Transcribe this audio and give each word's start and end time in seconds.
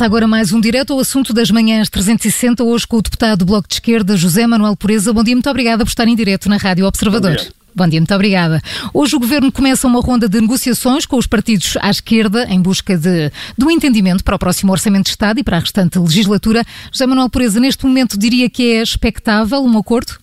Começa 0.00 0.16
agora 0.16 0.26
mais 0.26 0.50
um 0.50 0.62
direto 0.62 0.94
ao 0.94 1.00
assunto 1.00 1.34
das 1.34 1.50
manhãs 1.50 1.90
360, 1.90 2.64
hoje 2.64 2.86
com 2.86 2.96
o 2.96 3.02
deputado 3.02 3.40
do 3.40 3.44
Bloco 3.44 3.68
de 3.68 3.74
Esquerda, 3.74 4.16
José 4.16 4.46
Manuel 4.46 4.74
Pureza. 4.74 5.12
Bom 5.12 5.22
dia, 5.22 5.34
muito 5.34 5.50
obrigada 5.50 5.84
por 5.84 5.90
estar 5.90 6.08
em 6.08 6.16
direto 6.16 6.48
na 6.48 6.56
Rádio 6.56 6.86
Observador. 6.86 7.36
Bom 7.76 7.86
dia. 7.86 8.00
Muito 8.00 8.14
obrigada. 8.14 8.62
Hoje 8.94 9.14
o 9.14 9.20
Governo 9.20 9.52
começa 9.52 9.86
uma 9.86 10.00
ronda 10.00 10.26
de 10.26 10.40
negociações 10.40 11.04
com 11.04 11.18
os 11.18 11.26
partidos 11.26 11.76
à 11.82 11.90
esquerda 11.90 12.46
em 12.48 12.62
busca 12.62 12.96
de, 12.96 13.30
um 13.62 13.70
entendimento 13.70 14.24
para 14.24 14.36
o 14.36 14.38
próximo 14.38 14.72
Orçamento 14.72 15.04
de 15.04 15.10
Estado 15.10 15.38
e 15.38 15.44
para 15.44 15.58
a 15.58 15.60
restante 15.60 15.98
legislatura. 15.98 16.62
José 16.90 17.06
Manuel 17.06 17.28
Pureza, 17.28 17.60
neste 17.60 17.84
momento 17.84 18.18
diria 18.18 18.48
que 18.48 18.76
é 18.76 18.82
expectável 18.82 19.60
um 19.62 19.76
acordo? 19.76 20.14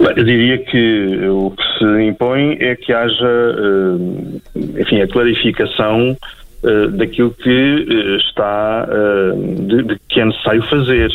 Eu 0.00 0.24
diria 0.24 0.58
que 0.58 1.28
o 1.28 1.52
que 1.52 1.62
se 1.78 2.02
impõe 2.02 2.56
é 2.58 2.74
que 2.74 2.92
haja, 2.92 3.14
eh, 3.14 4.80
enfim, 4.80 5.00
a 5.00 5.06
clarificação 5.06 6.16
uh, 6.62 6.88
daquilo 6.92 7.30
que 7.30 7.48
uh, 7.48 8.16
está, 8.16 8.88
uh, 8.88 9.66
de, 9.66 9.82
de, 9.82 9.98
que 10.08 10.20
é 10.20 10.24
necessário 10.24 10.62
fazer. 10.64 11.10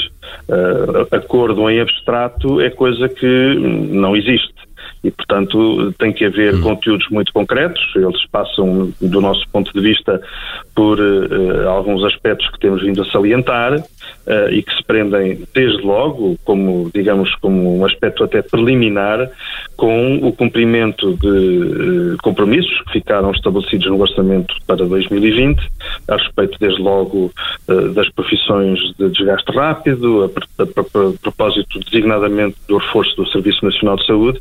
acordo 1.11 1.69
em 1.69 1.79
abstrato 1.79 2.61
é 2.61 2.69
coisa 2.69 3.07
que 3.09 3.55
não 3.91 4.15
existe 4.15 4.64
e, 5.05 5.11
portanto, 5.11 5.93
tem 5.99 6.11
que 6.11 6.25
haver 6.25 6.55
hum. 6.55 6.61
conteúdos 6.61 7.07
muito 7.11 7.31
concretos. 7.31 7.79
Eles 7.95 8.25
passam, 8.31 8.91
do 8.99 9.21
nosso 9.21 9.47
ponto 9.49 9.71
de 9.71 9.79
vista, 9.79 10.19
por 10.73 10.99
uh, 10.99 11.69
alguns 11.69 12.03
aspectos 12.03 12.49
que 12.49 12.59
temos 12.59 12.81
vindo 12.81 13.03
a 13.03 13.05
salientar 13.11 13.75
uh, 13.75 14.49
e 14.49 14.63
que 14.63 14.75
se 14.75 14.83
prendem, 14.83 15.43
desde 15.53 15.83
logo, 15.83 16.35
como, 16.43 16.89
digamos, 16.91 17.33
como 17.35 17.77
um 17.77 17.85
aspecto 17.85 18.23
até 18.23 18.41
preliminar, 18.41 19.29
com 19.77 20.17
o 20.23 20.33
cumprimento 20.33 21.15
de 21.17 21.27
uh, 21.27 22.17
compromissos 22.23 22.81
que 22.85 22.93
ficaram 22.93 23.29
estabelecidos 23.29 23.85
no 23.85 24.01
orçamento 24.01 24.55
para 24.65 24.77
2020, 24.77 25.61
a 26.07 26.15
respeito, 26.15 26.57
desde 26.59 26.81
logo, 26.81 27.31
das 27.67 28.09
profissões 28.09 28.79
de 28.97 29.09
desgaste 29.09 29.51
rápido, 29.51 30.23
a, 30.23 30.61
a, 30.61 30.65
a, 30.65 31.13
propósito 31.21 31.79
designadamente 31.79 32.55
do 32.67 32.77
reforço 32.77 33.15
do 33.15 33.27
Serviço 33.27 33.65
Nacional 33.65 33.95
de 33.95 34.05
Saúde 34.05 34.39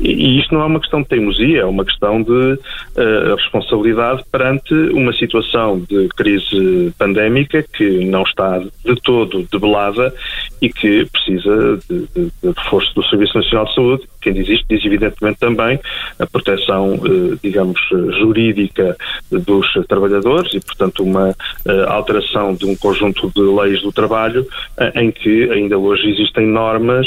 e 0.00 0.38
isto 0.38 0.54
não 0.54 0.62
é 0.62 0.66
uma 0.66 0.80
questão 0.80 1.02
de 1.02 1.08
teimosia, 1.08 1.60
é 1.60 1.64
uma 1.64 1.84
questão 1.84 2.22
de 2.22 2.30
uh, 2.32 3.34
responsabilidade 3.36 4.22
perante 4.30 4.74
uma 4.74 5.12
situação 5.14 5.80
de 5.80 6.08
crise 6.08 6.92
pandémica 6.98 7.62
que 7.62 8.04
não 8.04 8.22
está 8.22 8.58
de 8.58 8.94
todo 9.02 9.46
debelada 9.50 10.12
e 10.60 10.68
que 10.68 11.06
precisa 11.06 11.78
de, 11.88 11.98
de, 12.14 12.32
de 12.42 12.48
reforço 12.56 12.94
do 12.94 13.04
Serviço 13.04 13.38
Nacional 13.38 13.64
de 13.66 13.74
Saúde. 13.74 14.08
Diz 14.32 14.48
isto 14.48 14.66
diz 14.68 14.84
evidentemente 14.84 15.38
também 15.38 15.78
a 16.18 16.26
proteção, 16.26 16.94
uh, 16.94 17.38
digamos, 17.42 17.80
jurídica 18.18 18.96
dos 19.30 19.66
trabalhadores 19.88 20.54
e, 20.54 20.60
portanto, 20.60 21.02
uma 21.02 21.30
uh, 21.30 21.88
alteração 21.88 22.54
de 22.54 22.66
um 22.66 22.76
conjunto 22.76 23.30
de 23.34 23.40
leis 23.40 23.82
do 23.82 23.92
trabalho 23.92 24.46
em 24.94 25.10
que 25.10 25.50
ainda 25.50 25.78
hoje 25.78 26.10
existem 26.10 26.46
normas 26.46 27.06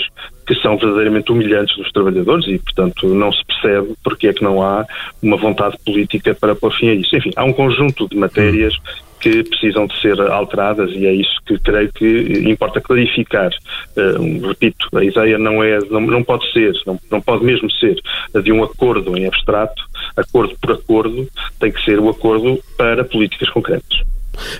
que 0.49 0.55
são 0.55 0.75
verdadeiramente 0.77 1.31
humilhantes 1.31 1.77
dos 1.77 1.91
trabalhadores 1.91 2.47
e, 2.47 2.57
portanto, 2.57 3.07
não 3.07 3.31
se 3.31 3.45
percebe 3.45 3.93
porque 4.03 4.27
é 4.27 4.33
que 4.33 4.43
não 4.43 4.63
há 4.63 4.83
uma 5.21 5.37
vontade 5.37 5.77
política 5.85 6.33
para 6.33 6.55
pôr 6.55 6.73
fim 6.73 6.89
a 6.89 6.93
isso. 6.95 7.15
Enfim, 7.15 7.29
há 7.35 7.43
um 7.43 7.53
conjunto 7.53 8.09
de 8.09 8.17
matérias 8.17 8.73
que 9.19 9.43
precisam 9.43 9.87
de 9.87 9.99
ser 10.01 10.19
alteradas 10.21 10.91
e 10.91 11.05
é 11.05 11.13
isso 11.13 11.39
que 11.45 11.57
creio 11.59 11.91
que 11.91 12.49
importa 12.49 12.81
clarificar. 12.81 13.51
Uh, 13.95 14.47
repito, 14.47 14.87
a 14.95 15.03
ideia 15.03 15.37
não 15.37 15.63
é, 15.63 15.79
não, 15.89 16.01
não 16.01 16.23
pode 16.23 16.51
ser, 16.51 16.73
não, 16.85 16.99
não 17.11 17.21
pode 17.21 17.43
mesmo 17.43 17.69
ser 17.71 17.99
de 18.43 18.51
um 18.51 18.63
acordo 18.63 19.17
em 19.17 19.25
abstrato, 19.27 19.81
acordo 20.15 20.55
por 20.61 20.71
acordo, 20.71 21.27
tem 21.59 21.71
que 21.71 21.83
ser 21.83 21.99
o 21.99 22.09
acordo 22.09 22.59
para 22.77 23.03
políticas 23.03 23.49
concretas. 23.49 24.03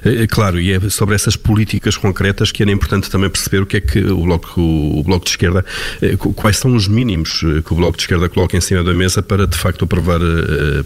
É, 0.03 0.23
é 0.23 0.27
claro, 0.27 0.59
e 0.59 0.71
é 0.73 0.79
sobre 0.89 1.15
essas 1.15 1.35
políticas 1.35 1.97
concretas 1.97 2.51
que 2.51 2.63
era 2.63 2.71
importante 2.71 3.09
também 3.09 3.29
perceber 3.29 3.61
o 3.61 3.65
que 3.65 3.77
é 3.77 3.81
que 3.81 3.99
o 3.99 4.23
Bloco, 4.23 4.61
o 4.61 5.03
bloco 5.03 5.25
de 5.25 5.31
Esquerda, 5.31 5.65
é, 6.01 6.15
quais 6.17 6.57
são 6.57 6.75
os 6.75 6.87
mínimos 6.87 7.39
que 7.65 7.73
o 7.73 7.75
Bloco 7.75 7.97
de 7.97 8.03
Esquerda 8.03 8.29
coloca 8.29 8.55
em 8.55 8.61
cima 8.61 8.83
da 8.83 8.93
mesa 8.93 9.21
para, 9.21 9.47
de 9.47 9.57
facto, 9.57 9.85
aprovar, 9.85 10.19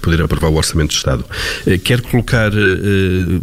poder 0.02 0.22
aprovar 0.22 0.50
o 0.50 0.56
Orçamento 0.56 0.90
de 0.90 0.98
Estado. 0.98 1.26
Quer 1.84 2.02
colocar 2.02 2.52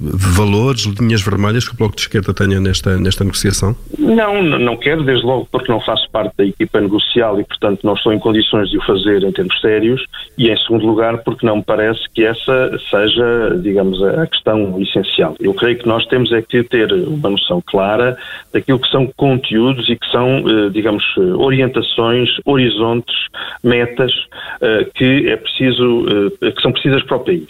valores, 0.00 0.84
linhas 1.00 1.22
vermelhas 1.22 1.66
que 1.66 1.74
o 1.74 1.76
Bloco 1.76 1.96
de 1.96 2.02
Esquerda 2.02 2.32
tenha 2.32 2.60
nesta, 2.60 2.98
nesta 2.98 3.24
negociação? 3.24 3.76
Não, 3.98 4.42
não 4.42 4.76
quero, 4.76 5.04
desde 5.04 5.24
logo 5.24 5.48
porque 5.50 5.70
não 5.70 5.80
faço 5.80 6.08
parte 6.10 6.36
da 6.36 6.44
equipa 6.44 6.80
negocial 6.80 7.40
e, 7.40 7.44
portanto, 7.44 7.80
não 7.84 7.94
estou 7.94 8.12
em 8.12 8.18
condições 8.18 8.70
de 8.70 8.78
o 8.78 8.82
fazer 8.82 9.22
em 9.22 9.32
termos 9.32 9.60
sérios 9.60 10.04
e, 10.36 10.48
em 10.48 10.56
segundo 10.58 10.86
lugar, 10.86 11.18
porque 11.18 11.46
não 11.46 11.56
me 11.56 11.62
parece 11.62 12.00
que 12.14 12.24
essa 12.24 12.78
seja, 12.90 13.58
digamos, 13.62 14.02
a 14.02 14.26
questão 14.26 14.80
essencial. 14.80 15.34
Eu 15.40 15.54
creio 15.54 15.78
que 15.78 15.86
nós 15.86 16.06
temos 16.06 16.32
é 16.32 16.42
que 16.42 16.62
ter 16.62 16.92
uma 16.92 17.30
noção 17.30 17.62
clara 17.64 18.16
daquilo 18.52 18.78
que 18.78 18.90
são 18.90 19.06
conteúdos 19.16 19.88
e 19.88 19.96
que 19.96 20.06
são, 20.10 20.44
eh, 20.48 20.70
digamos, 20.70 21.04
orientações, 21.16 22.28
horizontes, 22.44 23.14
metas 23.62 24.12
eh, 24.60 24.86
que 24.94 25.28
é 25.28 25.36
preciso, 25.36 26.06
eh, 26.42 26.50
que 26.50 26.62
são 26.62 26.72
precisas 26.72 27.02
para 27.04 27.16
o 27.16 27.20
país. 27.20 27.48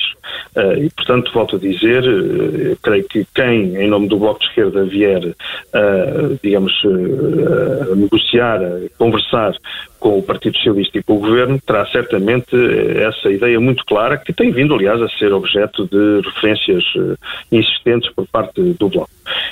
E, 0.56 0.90
portanto, 0.90 1.30
volto 1.32 1.56
a 1.56 1.58
dizer, 1.58 2.02
creio 2.82 3.04
que 3.04 3.26
quem, 3.34 3.76
em 3.76 3.88
nome 3.88 4.08
do 4.08 4.18
Bloco 4.18 4.40
de 4.40 4.46
Esquerda, 4.46 4.84
vier, 4.84 5.34
digamos, 6.42 6.72
negociar, 7.96 8.60
conversar 8.98 9.54
com 10.00 10.18
o 10.18 10.22
Partido 10.22 10.56
Socialista 10.56 10.98
e 10.98 11.02
com 11.02 11.16
o 11.16 11.20
Governo, 11.20 11.60
terá 11.64 11.86
certamente 11.86 12.56
eh, 12.56 13.04
essa 13.04 13.30
ideia 13.30 13.60
muito 13.60 13.84
clara, 13.84 14.16
que 14.16 14.32
tem 14.32 14.50
vindo, 14.50 14.74
aliás, 14.74 15.00
a 15.00 15.08
ser 15.10 15.32
objeto 15.32 15.86
de 15.86 16.26
referências 16.26 16.82
eh, 16.96 17.16
insistentes 17.52 18.10
por 18.12 18.26
parte 18.26 18.60
do 18.60 18.88
Bloco. 18.88 19.10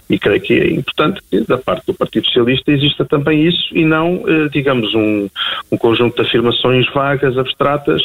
E 0.08 0.18
creio 0.18 0.40
que 0.40 0.54
é 0.54 0.72
importante 0.72 1.20
que, 1.30 1.40
da 1.40 1.58
parte 1.58 1.86
do 1.86 1.94
Partido 1.94 2.26
Socialista, 2.26 2.72
exista 2.72 3.04
também 3.04 3.46
isso 3.46 3.76
e 3.76 3.84
não, 3.84 4.24
eh, 4.26 4.48
digamos, 4.50 4.94
um, 4.94 5.28
um 5.70 5.76
conjunto 5.76 6.16
de 6.16 6.22
afirmações 6.22 6.86
vagas, 6.92 7.36
abstratas, 7.36 8.02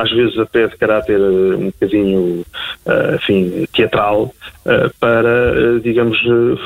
às 0.00 0.10
vezes 0.10 0.38
até 0.38 0.66
de 0.66 0.76
caráter 0.76 1.18
um 1.20 1.66
bocadinho, 1.66 2.44
enfim, 3.14 3.66
teatral, 3.72 4.34
para, 5.00 5.80
digamos, 5.82 6.18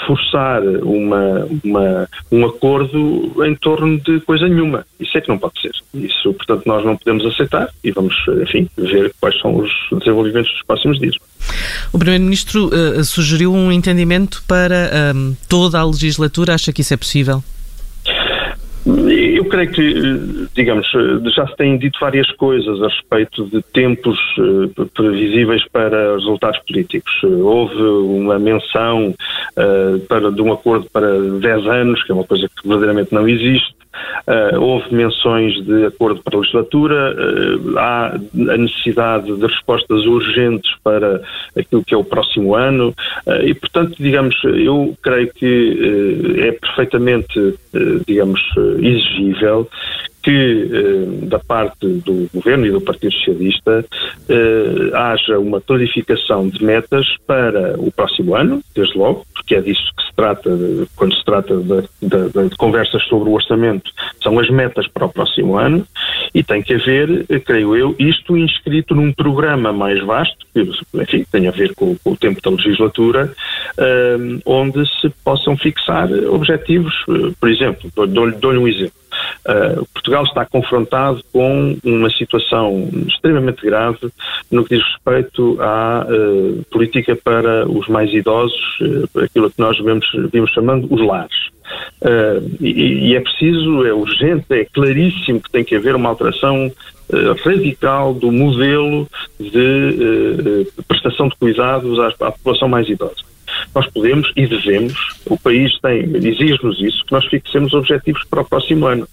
forçar 0.06 0.62
uma, 0.62 1.46
uma, 1.64 2.08
um 2.32 2.44
acordo 2.44 3.44
em 3.44 3.54
torno 3.54 3.98
de 4.00 4.20
coisa 4.20 4.48
nenhuma. 4.48 4.84
Isso 4.98 5.16
é 5.16 5.20
que 5.20 5.28
não 5.28 5.38
pode 5.38 5.60
ser. 5.60 5.72
Isso, 5.94 6.32
portanto, 6.34 6.64
nós 6.66 6.84
não 6.84 6.96
podemos 6.96 7.24
aceitar 7.26 7.68
e 7.84 7.92
vamos, 7.92 8.14
enfim, 8.42 8.68
ver 8.76 9.12
quais 9.20 9.38
são 9.40 9.56
os 9.56 9.70
desenvolvimentos 9.92 10.50
dos 10.52 10.62
próximos 10.64 10.98
dias. 10.98 11.16
O 11.92 11.98
Primeiro-Ministro 11.98 12.68
uh, 12.68 13.04
sugeriu 13.04 13.52
um 13.52 13.70
entendimento 13.70 14.42
para 14.46 14.90
um, 15.14 15.30
ehm, 15.30 15.36
toda 15.48 15.78
a 15.78 15.84
legislatura. 15.84 16.54
Acha 16.54 16.72
que 16.72 16.82
isso 16.82 16.94
é 16.94 16.96
possível? 16.96 17.42
Eu 18.86 19.44
creio 19.46 19.70
que, 19.72 20.48
digamos, 20.54 20.86
já 21.34 21.44
se 21.48 21.56
têm 21.56 21.76
dito 21.76 21.98
várias 22.00 22.30
coisas 22.32 22.80
a 22.80 22.86
respeito 22.86 23.44
de 23.46 23.60
tempos 23.72 24.16
eh, 24.38 24.84
previsíveis 24.94 25.66
para 25.72 26.14
resultados 26.14 26.60
políticos. 26.60 27.12
Houve 27.24 27.82
uma 27.82 28.38
menção 28.38 29.12
uh, 29.56 29.98
para, 30.08 30.30
de 30.30 30.40
um 30.40 30.52
acordo 30.52 30.86
para 30.92 31.18
10 31.18 31.66
anos, 31.66 32.02
que 32.04 32.12
é 32.12 32.14
uma 32.14 32.24
coisa 32.24 32.48
que 32.48 32.68
verdadeiramente 32.68 33.12
não 33.12 33.28
existe. 33.28 33.74
Uh, 34.28 34.60
houve 34.60 34.94
menções 34.94 35.54
de 35.64 35.86
acordo 35.86 36.22
para 36.22 36.36
a 36.36 36.40
legislatura, 36.40 37.14
uh, 37.14 37.78
há 37.78 38.14
a 38.14 38.56
necessidade 38.58 39.34
de 39.34 39.46
respostas 39.46 40.04
urgentes 40.04 40.70
para 40.84 41.22
aquilo 41.56 41.82
que 41.82 41.94
é 41.94 41.96
o 41.96 42.04
próximo 42.04 42.54
ano 42.54 42.94
e, 43.42 43.54
portanto, 43.54 43.94
digamos, 43.98 44.36
eu 44.44 44.94
creio 45.02 45.32
que 45.32 46.36
é 46.38 46.52
perfeitamente, 46.52 47.54
digamos, 48.06 48.40
exigível 48.78 49.68
que 50.26 50.68
eh, 50.72 51.26
da 51.28 51.38
parte 51.38 51.86
do 51.86 52.28
Governo 52.34 52.66
e 52.66 52.72
do 52.72 52.80
Partido 52.80 53.12
Socialista 53.12 53.84
eh, 54.28 54.90
haja 54.92 55.38
uma 55.38 55.60
clarificação 55.60 56.48
de 56.48 56.64
metas 56.64 57.06
para 57.28 57.80
o 57.80 57.92
próximo 57.92 58.34
ano, 58.34 58.60
desde 58.74 58.98
logo, 58.98 59.24
porque 59.32 59.54
é 59.54 59.60
disso 59.60 59.88
que 59.96 60.02
se 60.02 60.12
trata 60.16 60.50
quando 60.96 61.14
se 61.14 61.24
trata 61.24 61.56
de, 61.56 61.82
de, 62.02 62.48
de, 62.48 62.56
conversas 62.56 63.04
sobre 63.04 63.28
o 63.28 63.34
orçamento, 63.34 63.88
são 64.20 64.36
as 64.40 64.50
metas 64.50 64.88
para 64.88 65.06
o 65.06 65.12
próximo 65.12 65.56
ano, 65.56 65.86
e 66.36 66.42
tem 66.42 66.60
que 66.60 66.74
haver, 66.74 67.24
creio 67.46 67.74
eu, 67.74 67.96
isto 67.98 68.36
inscrito 68.36 68.94
num 68.94 69.10
programa 69.10 69.72
mais 69.72 70.04
vasto, 70.04 70.46
que 70.52 70.60
enfim, 71.00 71.24
tem 71.32 71.48
a 71.48 71.50
ver 71.50 71.74
com, 71.74 71.96
com 71.96 72.12
o 72.12 72.16
tempo 72.16 72.42
da 72.42 72.50
legislatura, 72.50 73.32
eh, 73.78 74.18
onde 74.44 74.84
se 75.00 75.08
possam 75.24 75.56
fixar 75.56 76.12
objetivos, 76.28 76.94
por 77.40 77.50
exemplo, 77.50 77.90
dou-lhe 78.06 78.36
dou 78.36 78.52
um 78.52 78.68
exemplo. 78.68 78.92
Uh, 79.46 79.86
Portugal 79.94 80.24
está 80.24 80.44
confrontado 80.44 81.22
com 81.32 81.78
uma 81.84 82.10
situação 82.10 82.88
extremamente 83.06 83.64
grave 83.64 84.10
no 84.50 84.64
que 84.64 84.76
diz 84.76 84.84
respeito 84.84 85.56
à 85.60 86.04
uh, 86.04 86.64
política 86.70 87.16
para 87.16 87.68
os 87.70 87.86
mais 87.86 88.12
idosos, 88.12 88.60
uh, 88.80 89.20
aquilo 89.20 89.50
que 89.50 89.60
nós 89.60 89.78
vemos, 89.78 90.06
vimos 90.32 90.50
chamando 90.50 90.92
os 90.92 91.00
lares. 91.00 91.54
E, 92.60 93.10
e, 93.10 93.16
é 93.16 93.20
preciso, 93.20 93.84
é 93.84 93.92
urgente, 93.92 94.44
é 94.50 94.64
claríssimo 94.64 95.40
que 95.40 95.50
tem 95.50 95.64
que 95.64 95.74
haver 95.74 95.96
uma 95.96 96.08
alteração 96.10 96.70
radical 97.44 98.14
do 98.14 98.30
modelo 98.30 99.08
de 99.38 100.66
prestação 100.86 101.28
de 101.28 101.36
cuidados 101.36 101.98
à, 101.98 102.08
à 102.08 102.32
população 102.32 102.68
mais 102.68 102.88
idosa. 102.88 103.24
nós 103.74 103.86
podemos 103.88 104.32
e 104.36 104.46
devemos, 104.46 105.15
o 105.28 105.38
país 105.38 105.78
tem, 105.80 106.00
exige-nos 106.14 106.80
isso, 106.80 107.04
que 107.04 107.12
nós 107.12 107.24
fixemos 107.26 107.74
objetivos 107.74 108.22
para 108.28 108.42
o 108.42 108.44
próximo 108.44 108.86
ano 108.86 109.06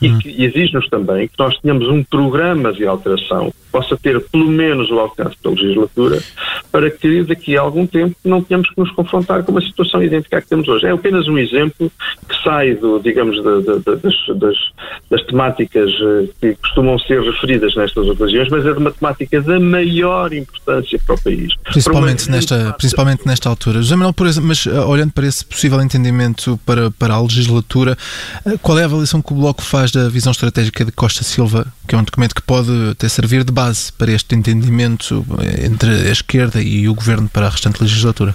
e 0.00 0.10
hum. 0.10 0.18
que 0.18 0.44
exige-nos 0.44 0.88
também 0.88 1.28
que 1.28 1.38
nós 1.38 1.56
tenhamos 1.60 1.88
um 1.88 2.02
programa 2.02 2.72
de 2.72 2.84
alteração 2.84 3.50
que 3.50 3.70
possa 3.70 3.96
ter 3.96 4.20
pelo 4.20 4.48
menos 4.48 4.90
o 4.90 4.98
alcance 4.98 5.36
da 5.42 5.50
legislatura 5.50 6.20
para 6.72 6.90
que 6.90 7.22
daqui 7.22 7.56
a 7.56 7.60
algum 7.60 7.86
tempo 7.86 8.16
não 8.24 8.42
tenhamos 8.42 8.70
que 8.70 8.80
nos 8.80 8.90
confrontar 8.92 9.42
com 9.44 9.52
uma 9.52 9.60
situação 9.60 10.02
idêntica 10.02 10.38
à 10.38 10.40
que 10.40 10.48
temos 10.48 10.66
hoje. 10.66 10.86
É 10.86 10.90
apenas 10.90 11.28
um 11.28 11.36
exemplo 11.36 11.92
que 12.26 12.42
sai, 12.42 12.74
do, 12.74 12.98
digamos, 12.98 13.36
de, 13.36 13.62
de, 13.62 13.78
de, 13.78 13.96
das, 13.96 14.40
das, 14.40 14.56
das, 15.10 15.22
temáticas 15.26 15.90
eh, 15.90 16.28
que 16.40 16.54
costumam 16.56 16.98
ser 17.00 17.20
referidas 17.20 17.76
nestas 17.76 18.08
ocasiões, 18.08 18.48
mas 18.48 18.64
é 18.64 18.72
de 18.72 18.78
uma 18.78 18.90
temática 18.90 19.42
da 19.42 19.60
maior 19.60 20.32
importância 20.32 20.98
para 21.06 21.14
o 21.14 21.20
país. 21.20 21.54
Principalmente, 21.64 22.30
nesta, 22.30 22.72
principalmente 22.72 23.26
nesta 23.26 23.50
altura. 23.50 23.82
José 23.82 23.94
Manuel, 23.94 24.14
por 24.14 24.26
exemplo, 24.26 24.48
mas 24.48 24.66
eh, 24.66 24.80
olhando 24.80 25.12
para 25.12 25.26
esse 25.26 25.44
possível 25.44 25.80
entendimento 25.82 26.58
para, 26.64 26.90
para 26.92 27.14
a 27.14 27.20
legislatura, 27.20 27.98
eh, 28.46 28.56
qual 28.62 28.78
é 28.78 28.82
a 28.82 28.86
avaliação 28.86 29.20
que 29.20 29.32
o 29.32 29.36
Bloco 29.36 29.62
faz 29.62 29.92
da 29.92 30.08
visão 30.08 30.30
estratégica 30.30 30.86
de 30.86 30.92
Costa 30.92 31.22
Silva, 31.22 31.66
que 31.86 31.94
é 31.94 31.98
um 31.98 32.04
documento 32.04 32.34
que 32.34 32.42
pode 32.42 32.70
até 32.90 33.08
servir 33.10 33.44
de 33.44 33.52
base 33.52 33.92
para 33.92 34.10
este 34.10 34.34
entendimento 34.34 35.22
entre 35.62 35.90
a 35.90 36.12
esquerda 36.12 36.61
e 36.62 36.88
o 36.88 36.94
governo 36.94 37.28
para 37.28 37.46
a 37.46 37.50
restante 37.50 37.82
legislatura? 37.82 38.34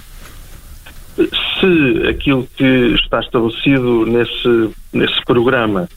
Se 1.16 2.08
aquilo 2.08 2.48
que 2.56 2.94
está 2.94 3.20
estabelecido 3.20 4.06
nesse, 4.06 4.70
nesse 4.92 5.24
programa 5.24 5.88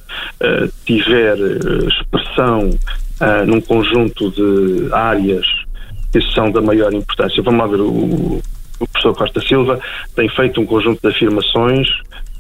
uh, 0.42 0.72
tiver 0.86 1.36
uh, 1.38 1.88
expressão 1.88 2.70
uh, 2.70 3.46
num 3.46 3.62
conjunto 3.62 4.32
de 4.32 4.92
áreas 4.92 5.46
que 6.12 6.22
são 6.34 6.52
da 6.52 6.62
maior 6.62 6.92
importância, 6.92 7.44
vamos 7.44 7.62
lá 7.62 7.68
ver, 7.68 7.82
o, 7.82 8.42
o 8.80 8.88
professor 8.88 9.16
Costa 9.16 9.42
Silva 9.42 9.80
tem 10.16 10.28
feito 10.30 10.60
um 10.60 10.66
conjunto 10.66 11.00
de 11.02 11.16
afirmações 11.16 11.88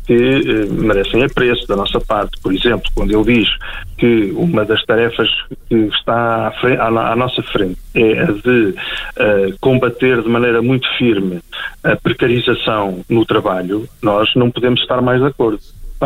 que 0.06 0.13
eh, 0.13 0.65
merecem 0.69 1.24
apreço 1.24 1.68
da 1.68 1.75
nossa 1.75 2.00
parte. 2.00 2.39
Por 2.42 2.53
exemplo, 2.53 2.89
quando 2.95 3.12
ele 3.12 3.36
diz 3.36 3.50
que 3.98 4.31
uma 4.36 4.65
das 4.65 4.83
tarefas 4.86 5.30
que 5.69 5.75
está 5.75 6.48
à, 6.48 6.51
frente, 6.51 6.80
à, 6.80 6.88
à 6.88 7.15
nossa 7.15 7.42
frente 7.44 7.77
é 7.94 8.21
a 8.21 8.31
de 8.31 8.69
uh, 8.69 9.57
combater 9.59 10.21
de 10.21 10.30
maneira 10.30 10.62
muito 10.62 10.88
firme 10.98 11.39
a 11.83 11.95
precarização 11.95 13.03
no 13.09 13.25
trabalho, 13.25 13.88
nós 14.01 14.33
não 14.36 14.50
podemos 14.50 14.81
estar 14.81 15.01
mais 15.01 15.21
de 15.21 15.27
acordo. 15.27 15.59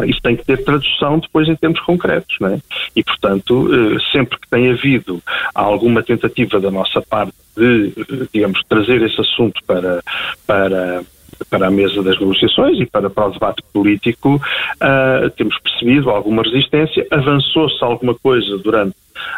Isso 0.05 0.19
tem 0.21 0.35
que 0.35 0.43
ter 0.43 0.63
tradução 0.63 1.19
depois 1.19 1.47
em 1.47 1.55
termos 1.55 1.79
concretos, 1.79 2.35
não 2.41 2.49
é? 2.49 2.59
E, 2.95 3.03
portanto, 3.03 3.69
eh, 3.73 3.97
sempre 4.11 4.37
que 4.37 4.49
tem 4.49 4.69
havido 4.69 5.21
alguma 5.53 6.03
tentativa 6.03 6.59
da 6.59 6.69
nossa 6.69 7.01
parte 7.01 7.33
de, 7.55 7.93
digamos, 8.33 8.61
trazer 8.67 9.01
esse 9.01 9.21
assunto 9.21 9.61
para, 9.65 10.03
para, 10.45 11.01
para 11.49 11.67
a 11.67 11.71
mesa 11.71 12.01
das 12.01 12.19
negociações 12.19 12.79
e 12.79 12.85
para, 12.85 13.09
para 13.09 13.27
o 13.27 13.31
debate 13.31 13.63
político, 13.73 14.35
uh, 14.35 15.29
temos 15.31 15.57
percebido 15.59 16.09
alguma 16.09 16.43
resistência. 16.43 17.05
Avançou-se 17.11 17.83
alguma 17.83 18.15
coisa 18.15 18.57
durante 18.57 18.95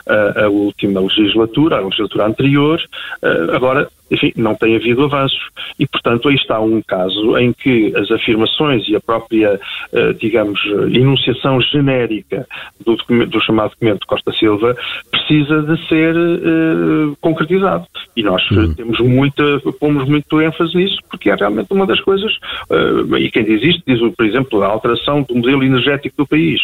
uh, 0.08 0.46
a 0.46 0.50
última 0.50 1.00
legislatura, 1.02 1.78
a 1.78 1.82
legislatura 1.82 2.26
anterior, 2.26 2.82
uh, 3.24 3.56
agora 3.56 3.90
enfim, 4.12 4.32
não 4.36 4.56
tem 4.56 4.76
havido 4.76 5.04
avanços. 5.04 5.50
E, 5.80 5.86
portanto, 5.86 6.30
aí 6.30 6.36
está 6.36 6.60
um 6.60 6.82
caso 6.82 7.38
em 7.38 7.54
que 7.54 7.94
as 7.96 8.10
afirmações 8.12 8.88
e 8.88 8.96
a 8.96 9.00
própria, 9.00 9.60
eh, 9.94 10.14
digamos, 10.14 10.60
enunciação 10.94 11.62
genérica 11.62 12.48
do, 12.84 12.96
do 13.26 13.42
chamado 13.42 13.72
documento 13.72 14.02
de 14.02 14.08
Costa 14.08 14.32
Silva 14.34 14.76
precisa 15.12 15.62
de 15.62 15.88
ser 15.88 16.16
uh, 16.16 17.18
concretizado. 17.20 17.86
E 18.16 18.24
nós 18.24 18.50
uhum. 18.52 18.74
temos 18.74 19.00
muita, 19.00 19.44
pomos 19.80 20.08
muito 20.08 20.42
ênfase 20.42 20.76
nisso, 20.76 20.98
porque 21.10 21.30
é 21.30 21.36
realmente 21.36 21.72
uma 21.72 21.86
das 21.86 22.00
coisas, 22.00 22.32
uh, 22.70 23.18
e 23.18 23.30
quem 23.30 23.44
diz 23.44 23.62
isto 23.62 23.84
diz, 23.86 24.00
por 24.16 24.26
exemplo, 24.26 24.64
a 24.64 24.68
alteração 24.68 25.22
do 25.24 25.36
modelo 25.36 25.64
energético 25.64 26.16
do 26.18 26.28
país. 26.28 26.62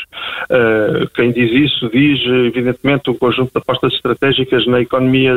Uh, 0.50 1.08
quem 1.14 1.32
diz 1.32 1.52
isso 1.52 1.90
diz, 1.90 2.22
evidentemente, 2.26 3.03
o 3.12 3.16
conjunto 3.16 3.52
de 3.52 3.58
apostas 3.58 3.94
estratégicas 3.94 4.66
na 4.68 4.82
economia, 4.82 5.34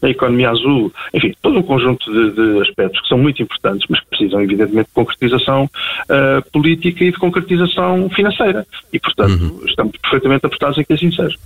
na 0.00 0.10
economia 0.10 0.50
azul. 0.50 0.92
Enfim, 1.14 1.34
todo 1.42 1.58
um 1.58 1.62
conjunto 1.62 2.10
de, 2.10 2.30
de, 2.32 2.60
aspectos 2.62 3.00
que 3.02 3.08
são 3.08 3.18
muito 3.18 3.42
importantes, 3.42 3.86
mas 3.88 4.00
que 4.00 4.06
precisam, 4.06 4.40
evidentemente, 4.40 4.88
de 4.88 4.94
concretização 4.94 5.64
uh, 5.64 6.50
política 6.50 7.04
e 7.04 7.12
de 7.12 7.18
concretização 7.18 8.08
financeira. 8.10 8.66
E, 8.92 8.98
portanto, 8.98 9.40
uhum. 9.40 9.60
estamos 9.66 9.96
perfeitamente 9.98 10.46
apostados 10.46 10.78
em 10.78 10.84
que 10.84 10.92
assim 10.92 11.10
seja. 11.10 11.36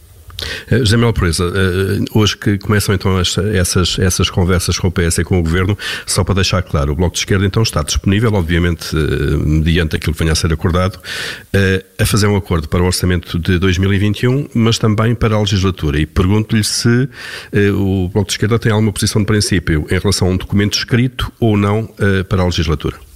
Uh, 0.71 0.79
José 0.79 0.97
Mel 0.97 1.13
Presa, 1.13 1.45
uh, 1.45 2.19
hoje 2.19 2.37
que 2.37 2.59
começam 2.59 2.95
então 2.95 3.19
essas, 3.19 3.99
essas 3.99 4.31
conversas 4.31 4.79
com 4.79 4.89
o 4.89 4.93
PS 4.93 5.19
e 5.19 5.25
com 5.25 5.39
o 5.39 5.43
Governo, 5.43 5.77
só 6.07 6.25
para 6.25 6.37
deixar 6.37 6.63
claro, 6.63 6.93
o 6.93 6.97
Bloco 6.97 7.15
de 7.15 7.21
Esquerda 7.21 7.45
então 7.45 7.63
está 7.63 7.83
disponível, 7.83 8.33
obviamente, 8.35 8.95
mediante 9.45 9.97
aquilo 9.97 10.13
que 10.13 10.19
venha 10.19 10.33
a 10.33 10.35
ser 10.35 10.53
acordado, 10.53 10.99
a 11.99 12.07
fazer 12.07 12.27
um 12.27 12.37
acordo 12.37 12.69
para 12.69 12.83
o 12.83 12.87
orçamento 12.87 13.39
de 13.39 13.59
2021, 13.59 14.49
mas 14.55 14.79
também 14.79 15.15
para 15.15 15.35
a 15.35 15.41
legislatura. 15.41 15.99
E 15.99 16.07
pergunto-lhe 16.07 16.65
se 16.65 17.09
o 17.75 18.09
Bloco 18.09 18.29
de 18.29 18.33
Esquerda 18.35 18.59
tem 18.59 18.73
alguma 18.73 18.93
posição 18.93 19.23
de 19.23 19.27
princípio 19.27 19.87
em 19.91 19.99
relação 19.99 20.29
a 20.29 20.31
um 20.31 20.37
documento 20.37 20.75
escrito 20.75 21.33
ou 21.41 21.57
não 21.57 21.89
para 22.29 22.43
a 22.43 22.47
legislatura. 22.47 23.12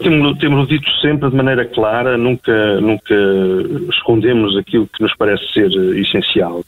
Temos, 0.00 0.38
temos 0.38 0.66
dito 0.68 0.90
sempre 1.00 1.28
de 1.28 1.36
maneira 1.36 1.64
clara, 1.66 2.16
nunca, 2.16 2.80
nunca 2.80 3.14
escondemos 3.90 4.56
aquilo 4.56 4.86
que 4.86 5.02
nos 5.02 5.14
parece 5.16 5.44
ser 5.52 5.70
essencial. 5.96 6.60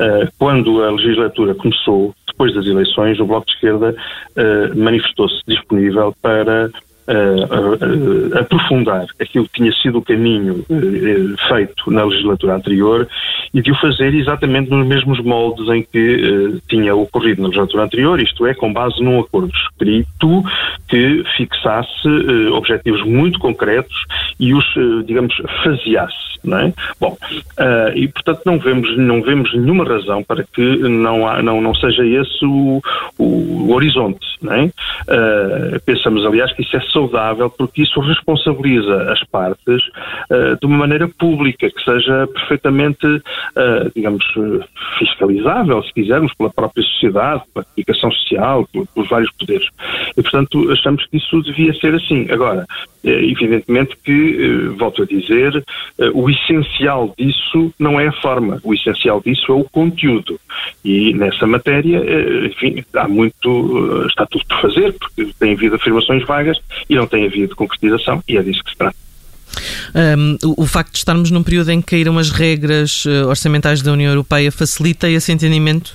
Uh, 0.00 0.28
quando 0.38 0.82
a 0.82 0.90
legislatura 0.90 1.54
começou, 1.54 2.12
depois 2.26 2.52
das 2.54 2.66
eleições, 2.66 3.20
o 3.20 3.26
Bloco 3.26 3.46
de 3.46 3.52
Esquerda 3.52 3.94
uh, 3.94 4.76
manifestou-se 4.76 5.40
disponível 5.46 6.14
para 6.20 6.70
aprofundar 8.38 9.06
aquilo 9.20 9.46
que 9.46 9.60
tinha 9.60 9.72
sido 9.72 9.98
o 9.98 10.02
caminho 10.02 10.64
feito 11.48 11.90
na 11.90 12.04
legislatura 12.04 12.54
anterior 12.54 13.08
e 13.52 13.60
de 13.60 13.70
o 13.70 13.74
fazer 13.76 14.14
exatamente 14.14 14.70
nos 14.70 14.86
mesmos 14.86 15.20
moldes 15.20 15.68
em 15.68 15.82
que 15.82 16.60
tinha 16.68 16.94
ocorrido 16.94 17.42
na 17.42 17.48
legislatura 17.48 17.84
anterior, 17.84 18.20
isto 18.20 18.46
é, 18.46 18.54
com 18.54 18.72
base 18.72 19.02
num 19.02 19.20
acordo 19.20 19.52
escrito 19.54 20.42
que 20.88 21.24
fixasse 21.36 22.08
objetivos 22.52 23.02
muito 23.04 23.38
concretos 23.38 23.96
e 24.38 24.54
os, 24.54 24.64
digamos, 25.04 25.34
faseasse 25.62 26.32
é? 26.50 26.72
Bom, 27.00 27.12
uh, 27.12 27.96
e 27.96 28.08
portanto 28.08 28.40
não 28.44 28.58
vemos, 28.58 28.96
não 28.98 29.22
vemos 29.22 29.54
nenhuma 29.54 29.84
razão 29.84 30.24
para 30.24 30.42
que 30.42 30.60
não, 30.60 31.26
há, 31.26 31.40
não, 31.40 31.60
não 31.60 31.74
seja 31.74 32.04
esse 32.04 32.44
o, 32.44 32.80
o, 33.16 33.72
horizonte, 33.72 34.26
é? 34.50 34.64
Uh, 34.64 35.80
pensamos, 35.86 36.24
aliás, 36.26 36.52
que 36.52 36.62
isso 36.62 36.76
é 36.76 36.80
saudável 37.02 37.50
porque 37.50 37.82
isso 37.82 38.00
responsabiliza 38.00 39.12
as 39.12 39.22
partes 39.24 39.82
uh, 40.30 40.58
de 40.60 40.66
uma 40.66 40.78
maneira 40.78 41.08
pública, 41.08 41.70
que 41.70 41.84
seja 41.84 42.26
perfeitamente, 42.26 43.06
digamos, 43.94 44.24
fiscalizável, 44.98 45.82
se 45.82 45.92
quisermos, 45.92 46.32
pela 46.34 46.50
própria 46.50 46.82
sociedade, 46.82 47.42
pela 47.52 47.64
comunicação 47.64 48.10
social, 48.10 48.68
pelos 48.72 49.08
vários 49.08 49.30
poderes. 49.32 49.68
E, 50.16 50.22
portanto, 50.22 50.70
achamos 50.70 51.06
que 51.06 51.16
isso 51.16 51.42
devia 51.42 51.72
ser 51.74 51.94
assim. 51.94 52.26
Agora, 52.30 52.66
evidentemente 53.04 53.96
que, 54.04 54.68
volto 54.76 55.02
a 55.02 55.06
dizer, 55.06 55.64
o 56.14 56.30
essencial 56.30 57.14
disso 57.18 57.72
não 57.78 57.98
é 58.00 58.08
a 58.08 58.12
forma, 58.12 58.60
o 58.62 58.74
essencial 58.74 59.20
disso 59.20 59.52
é 59.52 59.54
o 59.54 59.64
conteúdo. 59.64 60.38
E 60.84 61.12
nessa 61.14 61.46
matéria, 61.46 61.98
eh, 61.98 62.46
enfim, 62.46 62.84
há 62.94 63.08
muito, 63.08 64.02
eh, 64.02 64.06
está 64.06 64.26
tudo 64.26 64.44
por 64.46 64.60
fazer, 64.60 64.92
porque 64.94 65.32
tem 65.38 65.52
havido 65.52 65.76
afirmações 65.76 66.24
vagas 66.24 66.58
e 66.88 66.94
não 66.94 67.06
tem 67.06 67.26
havido 67.26 67.56
concretização, 67.56 68.22
e 68.28 68.36
é 68.36 68.42
disso 68.42 68.62
que 68.64 68.70
se 68.70 68.76
trata. 68.76 68.96
Um, 69.94 70.38
o, 70.44 70.62
o, 70.62 70.66
facto 70.66 70.92
de 70.92 70.98
estarmos 70.98 71.30
num 71.30 71.42
período 71.42 71.70
em 71.70 71.80
que 71.80 71.88
caíram 71.88 72.18
as 72.18 72.30
regras 72.30 73.04
uh, 73.04 73.28
orçamentais 73.28 73.82
da 73.82 73.92
União 73.92 74.10
Europeia 74.10 74.50
facilita 74.50 75.08
esse 75.08 75.30
entendimento? 75.30 75.94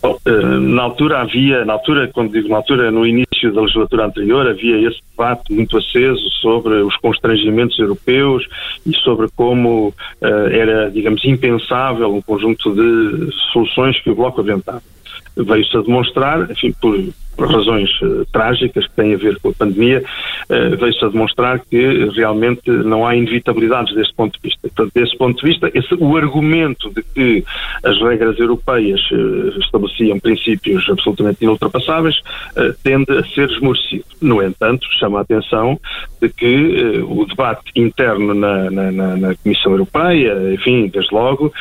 Bom, 0.00 0.16
uh, 0.26 0.60
na 0.60 0.82
altura 0.82 1.20
havia, 1.20 1.64
na 1.64 1.72
altura, 1.72 2.08
quando 2.12 2.32
digo 2.32 2.48
na 2.48 2.56
altura, 2.56 2.90
no 2.90 3.04
início 3.04 3.30
início 3.40 3.52
da 3.52 3.62
legislatura 3.62 4.06
anterior 4.06 4.46
havia 4.46 4.88
esse 4.88 5.00
debate 5.10 5.52
muito 5.52 5.76
aceso 5.76 6.28
sobre 6.40 6.74
os 6.82 6.96
constrangimentos 6.96 7.78
europeus 7.78 8.46
e 8.86 8.94
sobre 8.98 9.28
como 9.34 9.88
uh, 9.88 10.26
era, 10.50 10.90
digamos, 10.90 11.24
impensável 11.24 12.14
um 12.14 12.20
conjunto 12.20 12.72
de 12.74 13.32
soluções 13.52 13.98
que 14.00 14.10
o 14.10 14.14
Bloco 14.14 14.40
aventava. 14.40 14.82
Veio-se 15.36 15.76
a 15.76 15.80
demonstrar, 15.80 16.50
enfim, 16.50 16.72
por 16.80 16.96
por 17.40 17.50
razões 17.50 17.88
uh, 18.02 18.26
trágicas 18.30 18.86
que 18.86 18.94
têm 18.94 19.14
a 19.14 19.16
ver 19.16 19.38
com 19.40 19.48
a 19.48 19.54
pandemia, 19.54 20.04
veio-se 20.78 21.04
a 21.04 21.08
demonstrar 21.08 21.60
que 21.60 22.10
realmente 22.14 22.70
não 22.70 23.06
há 23.06 23.16
inevitabilidades 23.16 23.94
deste 23.94 24.12
ponto 24.14 24.34
de 24.34 24.40
vista. 24.42 24.60
Portanto, 24.62 24.92
desse 24.94 25.16
ponto 25.16 25.40
de 25.40 25.48
vista, 25.48 25.70
esse, 25.72 25.94
o 25.94 26.16
argumento 26.16 26.90
de 26.90 27.02
que 27.02 27.44
as 27.82 27.98
regras 28.02 28.38
europeias 28.38 29.00
uh, 29.10 29.58
estabeleciam 29.60 30.18
princípios 30.18 30.86
absolutamente 30.90 31.42
inultrapassáveis 31.42 32.16
tende 32.82 33.10
a 33.16 33.24
ser 33.28 33.48
esmorecido. 33.50 34.04
No 34.20 34.42
entanto, 34.42 34.86
chama 34.98 35.18
a 35.20 35.22
atenção 35.22 35.80
de 36.20 36.28
que 36.28 37.00
o 37.06 37.24
debate 37.24 37.62
interno 37.74 38.34
na, 38.34 38.70
na, 38.70 39.16
na, 39.16 39.34
Comissão 39.36 39.72
Europeia, 39.72 40.52
enfim, 40.52 40.88
desde 40.88 41.14
logo, 41.14 41.52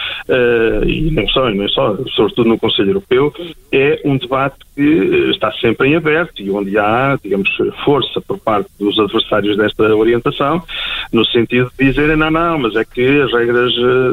e 0.86 1.12
não 1.12 1.28
só, 1.30 1.50
não 1.50 1.70
só, 1.70 1.98
sobretudo 2.16 2.50
no 2.50 2.60
Conselho 2.60 2.90
Europeu, 2.90 3.34
é 3.72 4.02
um 4.04 4.18
debate 4.18 4.58
que 4.76 5.30
está 5.32 5.52
sendo 5.54 5.69
sempre 5.70 5.90
em 5.90 5.96
aberto 5.96 6.42
e 6.42 6.50
onde 6.52 6.78
há, 6.78 7.18
digamos, 7.22 7.50
força 7.84 8.20
por 8.22 8.40
parte 8.40 8.70
dos 8.80 9.00
adversários 9.00 9.58
desta 9.58 9.84
orientação, 9.96 10.62
no 11.12 11.26
sentido 11.26 11.72
de 11.78 11.86
dizerem, 11.86 12.16
não, 12.16 12.32
não, 12.32 12.60
mas 12.60 12.76
é 12.76 12.84
que 12.84 13.22
as 13.22 13.32
regras, 13.32 13.72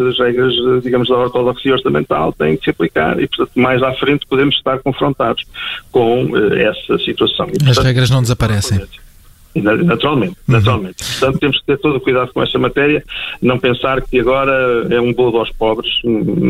as 0.08 0.18
regras 0.18 0.54
digamos, 0.82 1.08
da 1.08 1.16
ortodoxia 1.16 1.72
orçamental 1.72 2.32
têm 2.32 2.56
que 2.56 2.64
se 2.64 2.70
aplicar 2.70 3.18
e, 3.20 3.26
portanto, 3.26 3.52
mais 3.56 3.82
à 3.82 3.92
frente 3.94 4.26
podemos 4.26 4.54
estar 4.56 4.78
confrontados 4.80 5.44
com 5.90 6.30
essa 6.36 6.98
situação. 6.98 7.46
E, 7.46 7.52
portanto, 7.52 7.70
as 7.70 7.78
regras 7.78 8.10
não 8.10 8.22
desaparecem. 8.22 8.80
Naturalmente, 9.62 10.36
naturalmente. 10.46 11.02
Uhum. 11.02 11.08
Portanto, 11.18 11.38
temos 11.38 11.58
que 11.60 11.66
ter 11.66 11.78
todo 11.78 11.96
o 11.96 12.00
cuidado 12.00 12.32
com 12.32 12.42
essa 12.42 12.58
matéria, 12.58 13.02
não 13.40 13.58
pensar 13.58 14.00
que 14.02 14.20
agora 14.20 14.86
é 14.90 15.00
um 15.00 15.12
bolo 15.12 15.38
aos 15.38 15.50
pobres. 15.52 15.90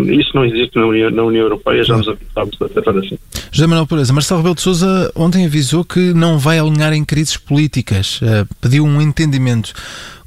Isso 0.09 0.31
não 0.35 0.45
existe 0.45 0.77
na 0.77 0.87
União, 0.87 1.11
na 1.11 1.23
União 1.23 1.43
Europeia, 1.43 1.85
já 1.85 1.97
nos 1.97 2.09
habituámos 2.09 2.57
a 2.61 2.69
tratar 2.69 2.99
assim. 2.99 3.19
José 3.51 3.67
Manuel 3.67 3.87
Pureza, 3.87 4.13
Marcelo 4.13 4.41
Rebelo 4.41 4.55
de 4.55 4.63
Sousa 4.63 5.11
ontem 5.15 5.47
avisou 5.47 5.85
que 5.85 6.13
não 6.13 6.39
vai 6.39 6.59
alinhar 6.59 6.93
em 6.93 7.05
crises 7.05 7.37
políticas, 7.37 8.21
uh, 8.21 8.47
pediu 8.61 8.85
um 8.85 9.01
entendimento. 9.01 9.73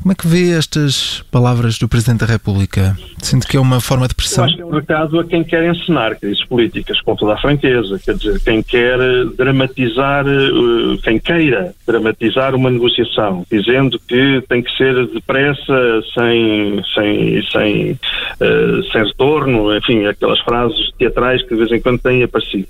Como 0.01 0.13
é 0.13 0.15
que 0.15 0.27
vê 0.27 0.51
estas 0.51 1.21
palavras 1.29 1.77
do 1.77 1.89
Presidente 1.89 2.21
da 2.21 2.25
República? 2.25 2.98
Sinto 3.21 3.45
que 3.45 3.57
é 3.57 3.59
uma 3.59 3.81
forma 3.81 4.07
de 4.07 4.15
pressão? 4.15 4.45
Eu 4.45 4.48
acho 4.48 4.55
que 4.55 4.62
é 4.62 4.65
um 4.65 4.69
recado 4.69 5.19
a 5.19 5.25
quem 5.25 5.43
quer 5.43 5.69
ensinar 5.69 6.15
crises 6.15 6.43
políticas, 6.45 7.01
com 7.01 7.17
toda 7.17 7.33
a 7.33 7.38
franqueza. 7.38 8.00
Quer 8.00 8.15
dizer, 8.15 8.39
quem 8.39 8.63
quer 8.63 8.98
dramatizar, 9.38 10.25
eh, 10.25 10.98
quem 11.03 11.19
queira 11.19 11.75
dramatizar 11.86 12.55
uma 12.55 12.68
negociação, 12.69 13.45
dizendo 13.51 13.99
que 14.07 14.41
tem 14.47 14.61
que 14.61 14.71
ser 14.75 15.07
depressa, 15.07 16.01
sem, 16.13 16.81
sem, 16.93 17.41
sem, 17.49 17.91
uh, 17.91 18.83
sem 18.91 19.03
retorno, 19.03 19.75
enfim, 19.75 20.05
aquelas 20.05 20.39
frases 20.41 20.91
teatrais 20.97 21.41
que 21.43 21.49
de 21.49 21.55
vez 21.55 21.71
em 21.71 21.81
quando 21.81 21.99
têm 21.99 22.23
aparecido. 22.23 22.67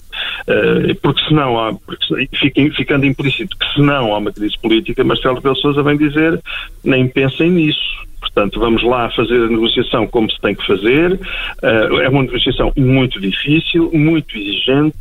Uh, 0.48 0.96
porque 1.02 1.24
senão 1.26 1.60
há, 1.60 1.74
porque, 1.74 2.28
ficando 2.76 3.06
implícito 3.06 3.58
que 3.58 3.74
senão 3.74 4.14
há 4.14 4.18
uma 4.18 4.32
crise 4.32 4.58
política, 4.60 5.04
Marcelo 5.04 5.36
Rebelo 5.36 5.56
Sousa 5.56 5.84
vem 5.84 5.98
dizer 5.98 6.40
nem 6.84 7.08
pensem 7.08 7.52
nisso. 7.52 8.09
Portanto, 8.20 8.60
vamos 8.60 8.84
lá 8.84 9.10
fazer 9.12 9.36
a 9.36 9.48
negociação 9.48 10.06
como 10.08 10.30
se 10.30 10.40
tem 10.42 10.54
que 10.54 10.66
fazer. 10.66 11.14
Uh, 11.14 12.00
é 12.02 12.10
uma 12.10 12.24
negociação 12.24 12.72
muito 12.78 13.20
difícil, 13.20 13.90
muito 13.94 14.38
exigente, 14.38 14.98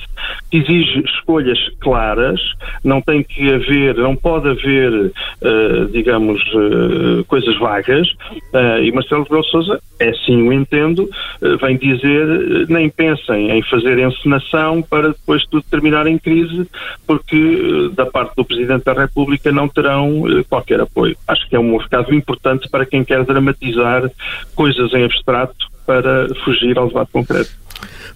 exige 0.52 1.00
escolhas 1.04 1.58
claras, 1.80 2.40
não 2.84 3.00
tem 3.00 3.22
que 3.22 3.52
haver, 3.52 3.96
não 3.96 4.14
pode 4.14 4.48
haver, 4.48 4.92
uh, 4.92 5.86
digamos, 5.92 6.40
uh, 6.54 7.24
coisas 7.26 7.56
vagas. 7.58 8.08
e 8.82 8.92
Marcelo 8.92 9.24
Rebelo 9.24 9.44
Sousa, 9.44 9.80
é 10.00 10.10
assim 10.10 10.42
o 10.42 10.52
entendo, 10.52 11.08
vem 11.60 11.76
dizer, 11.76 12.68
nem 12.68 12.88
pensem 12.88 13.50
em 13.50 13.62
fazer 13.62 13.98
encenação 13.98 14.80
para 14.80 15.08
depois 15.08 15.44
tudo 15.46 15.64
terminar 15.68 16.06
em 16.06 16.16
crise, 16.16 16.68
porque 17.06 17.90
da 17.94 18.06
parte 18.06 18.34
do 18.36 18.44
Presidente 18.44 18.84
da 18.84 18.92
República 18.92 19.50
não 19.50 19.68
terão 19.68 20.22
qualquer 20.48 20.80
apoio. 20.80 21.16
Acho 21.26 21.48
que 21.48 21.56
é 21.56 21.58
um 21.58 21.76
recado 21.76 22.14
importante 22.14 22.68
para 22.68 22.86
quem 22.86 23.04
quer 23.08 23.24
dramatizar 23.24 24.10
coisas 24.54 24.92
em 24.92 25.04
abstrato 25.04 25.66
para 25.86 26.28
fugir 26.44 26.78
ao 26.78 26.88
debate 26.88 27.10
concreto. 27.10 27.50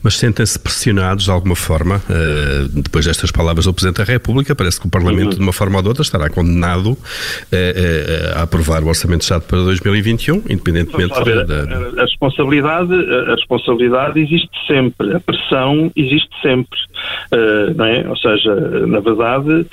Mas 0.03 0.19
sentem-se 0.19 0.59
pressionados 0.59 1.25
de 1.25 1.31
alguma 1.31 1.55
forma, 1.55 1.97
uh, 1.97 2.69
depois 2.69 3.07
destas 3.07 3.31
palavras 3.31 3.67
do 3.67 3.73
Presidente 3.73 3.99
da 3.99 4.05
República, 4.05 4.55
parece 4.55 4.81
que 4.81 4.87
o 4.87 4.91
Parlamento, 4.91 5.33
uhum. 5.33 5.39
de 5.39 5.41
uma 5.41 5.53
forma 5.53 5.77
ou 5.77 5.83
de 5.83 5.89
outra, 5.89 6.03
estará 6.03 6.29
condenado 6.29 6.91
uh, 6.91 6.97
uh, 6.97 8.39
a 8.39 8.43
aprovar 8.43 8.83
o 8.83 8.89
Orçamento 8.89 9.19
de 9.19 9.25
Estado 9.25 9.43
para 9.43 9.59
2021, 9.59 10.43
independentemente 10.49 11.23
ver, 11.25 11.47
da, 11.47 11.65
da... 11.65 12.03
A, 12.03 12.05
responsabilidade, 12.05 12.93
a 12.93 13.35
responsabilidade 13.35 14.21
existe 14.21 14.51
sempre, 14.67 15.15
a 15.15 15.21
pressão 15.21 15.93
existe 15.95 16.31
sempre, 16.43 16.79
não 17.77 17.85
é? 17.85 18.09
Ou 18.09 18.17
seja, 18.17 18.55
na 18.87 19.01
verdade, 19.01 19.67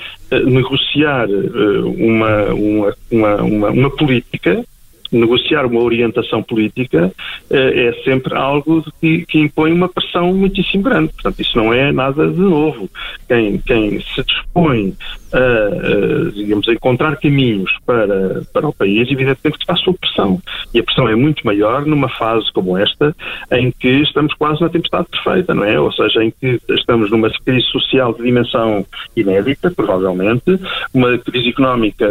negociar 0.46 1.28
uma, 1.28 2.44
uma, 2.54 2.96
uma, 3.12 3.36
uma, 3.42 3.70
uma 3.70 3.90
política 3.90 4.64
negociar 5.12 5.66
uma 5.66 5.82
orientação 5.82 6.44
política 6.44 7.12
eh, 7.50 7.88
é 7.88 8.04
sempre 8.04 8.36
algo 8.36 8.84
que, 9.00 9.26
que, 9.26 9.40
impõe 9.40 9.72
uma 9.72 9.90
pressão 9.90 10.34
muitíssimo 10.34 10.84
grande. 10.84 11.14
Portanto, 11.14 11.40
isso 11.40 11.58
não 11.58 11.74
é 11.74 11.92
nada 11.92 12.28
de 12.28 12.40
novo. 12.40 12.90
Quem, 13.28 13.58
quem 13.60 14.00
se 14.00 14.24
dispõe 14.24 14.96
a, 15.34 16.32
digamos, 16.32 16.68
a 16.68 16.74
encontrar 16.74 17.16
caminhos 17.18 17.72
para, 17.86 18.42
para 18.54 18.68
o 18.68 18.74
país, 18.74 19.10
evidentemente 19.10 19.58
que 19.58 19.64
está 19.64 19.76
sob 19.76 19.98
pressão. 19.98 20.42
E 20.74 20.80
a 20.80 20.84
pressão 20.84 21.08
é 21.08 21.16
muito 21.16 21.46
maior 21.46 21.86
numa 21.86 22.10
fase 22.10 22.52
como 22.54 22.78
esta, 22.78 23.16
em 23.52 23.72
que 23.72 23.88
estamos 24.02 24.34
quase 24.34 24.62
na 24.62 24.70
tempestade 24.70 25.08
perfeita, 25.10 25.54
não 25.54 25.64
é? 25.64 25.80
Ou 25.80 25.92
seja, 25.92 26.24
em 26.24 26.32
que 26.32 26.60
estamos 26.70 27.12
numa 27.12 27.30
crise 27.46 27.66
social 27.68 28.14
de 28.14 28.24
dimensão 28.24 28.86
inédita, 29.16 29.72
provavelmente, 29.72 30.60
uma 30.94 31.18
crise 31.18 31.50
económica 31.50 32.06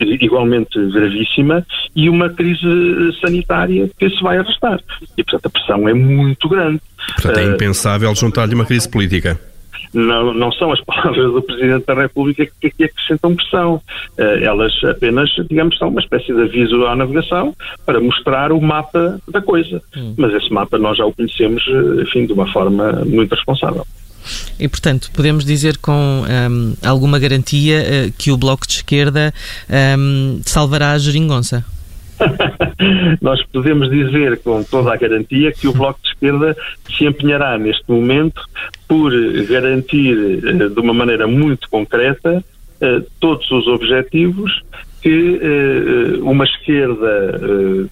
igualmente 0.00 0.78
gravíssima 0.90 1.66
e 1.94 2.08
uma 2.08 2.30
crise 2.30 2.66
sanitária 3.20 3.90
que 3.98 4.10
se 4.10 4.22
vai 4.22 4.38
arrastar. 4.38 4.80
E, 5.16 5.24
portanto, 5.24 5.46
a 5.46 5.50
pressão 5.50 5.88
é 5.88 5.94
muito 5.94 6.48
grande. 6.48 6.80
Portanto, 7.14 7.38
é 7.38 7.44
eh, 7.44 7.54
impensável 7.54 8.14
juntar-lhe 8.14 8.54
uma 8.54 8.64
crise 8.64 8.88
política 8.88 9.38
não, 9.92 10.34
não 10.34 10.52
são 10.52 10.72
as 10.72 10.80
palavras 10.84 11.32
do 11.32 11.42
Presidente 11.42 11.86
da 11.86 11.94
República 11.94 12.46
que 12.60 12.66
aqui 12.68 12.84
acrescentam 12.84 13.34
pressão. 13.34 13.80
Uh, 14.18 14.42
elas 14.42 14.72
apenas, 14.84 15.30
digamos, 15.48 15.76
são 15.78 15.88
uma 15.88 16.00
espécie 16.00 16.32
de 16.32 16.42
aviso 16.42 16.86
à 16.86 16.96
navegação 16.96 17.54
para 17.84 18.00
mostrar 18.00 18.52
o 18.52 18.60
mapa 18.60 19.20
da 19.28 19.40
coisa. 19.40 19.82
Hum. 19.96 20.14
Mas 20.16 20.34
esse 20.34 20.52
mapa 20.52 20.78
nós 20.78 20.96
já 20.98 21.04
o 21.04 21.12
conhecemos, 21.12 21.62
eh, 21.68 22.02
enfim, 22.02 22.26
de 22.26 22.32
uma 22.32 22.46
forma 22.52 23.04
muito 23.04 23.34
responsável. 23.34 23.86
E, 24.58 24.68
portanto, 24.68 25.10
podemos 25.14 25.44
dizer 25.44 25.78
com 25.78 25.92
um, 25.92 26.26
ehm, 26.26 26.74
alguma 26.84 27.18
garantia 27.18 27.80
uh, 27.80 28.12
que 28.18 28.32
o 28.32 28.36
Bloco 28.36 28.66
de 28.66 28.74
Esquerda 28.74 29.32
um, 29.68 29.74
ehm, 29.74 30.40
salvará 30.44 30.92
a 30.92 30.98
geringonça? 30.98 31.64
Nós 33.20 33.42
podemos 33.46 33.90
dizer 33.90 34.38
com 34.42 34.62
toda 34.62 34.92
a 34.92 34.96
garantia 34.96 35.52
que 35.52 35.68
o 35.68 35.72
Bloco 35.72 36.00
de 36.02 36.08
Esquerda 36.08 36.56
se 36.96 37.04
empenhará 37.04 37.58
neste 37.58 37.84
momento 37.88 38.42
por 38.88 39.12
garantir 39.48 40.40
eh, 40.44 40.68
de 40.68 40.80
uma 40.80 40.94
maneira 40.94 41.26
muito 41.26 41.68
concreta 41.68 42.44
eh, 42.80 43.02
todos 43.20 43.50
os 43.50 43.66
objetivos 43.66 44.62
que 45.02 45.40
eh, 45.40 46.18
uma 46.20 46.44
esquerda, 46.44 47.40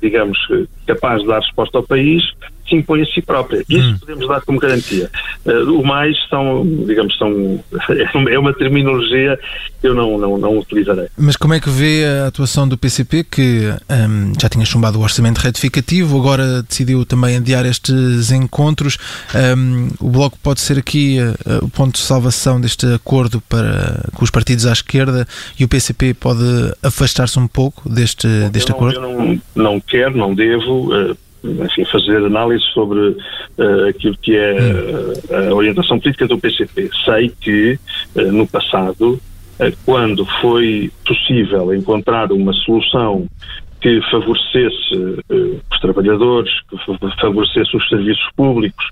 digamos, 0.00 0.38
capaz 0.86 1.20
de 1.22 1.28
dar 1.28 1.40
resposta 1.40 1.78
ao 1.78 1.84
país, 1.84 2.24
se 2.68 2.74
impõe 2.76 3.02
a 3.02 3.06
si 3.06 3.20
própria. 3.20 3.64
Isso 3.68 3.90
hum. 3.90 3.98
podemos 3.98 4.28
dar 4.28 4.40
como 4.42 4.58
garantia. 4.58 5.10
Uh, 5.44 5.80
o 5.80 5.86
mais 5.86 6.16
são, 6.28 6.66
digamos, 6.86 7.16
são, 7.16 7.62
é 8.28 8.38
uma 8.38 8.52
terminologia 8.52 9.38
que 9.80 9.86
eu 9.86 9.94
não, 9.94 10.18
não, 10.18 10.38
não 10.38 10.58
utilizarei. 10.58 11.08
Mas 11.16 11.36
como 11.36 11.54
é 11.54 11.60
que 11.60 11.68
vê 11.68 12.04
a 12.04 12.28
atuação 12.28 12.66
do 12.66 12.78
PCP, 12.78 13.24
que 13.24 13.68
um, 13.90 14.32
já 14.40 14.48
tinha 14.48 14.64
chumbado 14.64 14.98
o 14.98 15.02
orçamento 15.02 15.38
retificativo, 15.38 16.18
agora 16.18 16.62
decidiu 16.62 17.04
também 17.04 17.36
adiar 17.36 17.66
estes 17.66 18.32
encontros? 18.32 18.96
Um, 19.56 19.88
o 20.00 20.08
Bloco 20.08 20.38
pode 20.42 20.60
ser 20.60 20.78
aqui 20.78 21.18
uh, 21.20 21.64
o 21.64 21.68
ponto 21.68 21.94
de 21.94 22.00
salvação 22.00 22.60
deste 22.60 22.86
acordo 22.94 23.40
para, 23.42 24.08
com 24.14 24.24
os 24.24 24.30
partidos 24.30 24.66
à 24.66 24.72
esquerda 24.72 25.26
e 25.58 25.64
o 25.64 25.68
PCP 25.68 26.14
pode 26.14 26.44
afastar-se 26.82 27.38
um 27.38 27.46
pouco 27.46 27.88
deste, 27.88 28.26
deste 28.50 28.70
eu 28.70 28.78
não, 28.78 28.88
acordo? 28.88 28.94
Eu 28.94 29.00
não, 29.02 29.40
não 29.54 29.80
quero, 29.80 30.16
não 30.16 30.34
devo. 30.34 30.94
Uh, 30.94 31.16
enfim, 31.44 31.84
fazer 31.84 32.16
análise 32.16 32.64
sobre 32.72 32.98
uh, 33.00 33.88
aquilo 33.88 34.16
que 34.16 34.36
é 34.36 34.54
uh, 34.54 35.50
a 35.50 35.54
orientação 35.54 35.98
política 36.00 36.26
do 36.26 36.38
PCP. 36.38 36.90
Sei 37.04 37.32
que 37.40 37.78
uh, 38.16 38.32
no 38.32 38.46
passado, 38.46 39.20
quando 39.84 40.26
foi 40.40 40.90
possível 41.06 41.72
encontrar 41.72 42.32
uma 42.32 42.52
solução 42.52 43.26
que 43.80 44.00
favorecesse 44.10 45.22
os 45.70 45.80
trabalhadores, 45.80 46.50
que 46.68 46.76
favorecesse 47.20 47.76
os 47.76 47.88
serviços 47.88 48.26
públicos, 48.34 48.84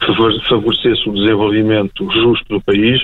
que 0.00 0.12
favorecesse 0.48 1.08
o 1.08 1.12
desenvolvimento 1.12 2.10
justo 2.10 2.44
do 2.48 2.60
país, 2.60 3.00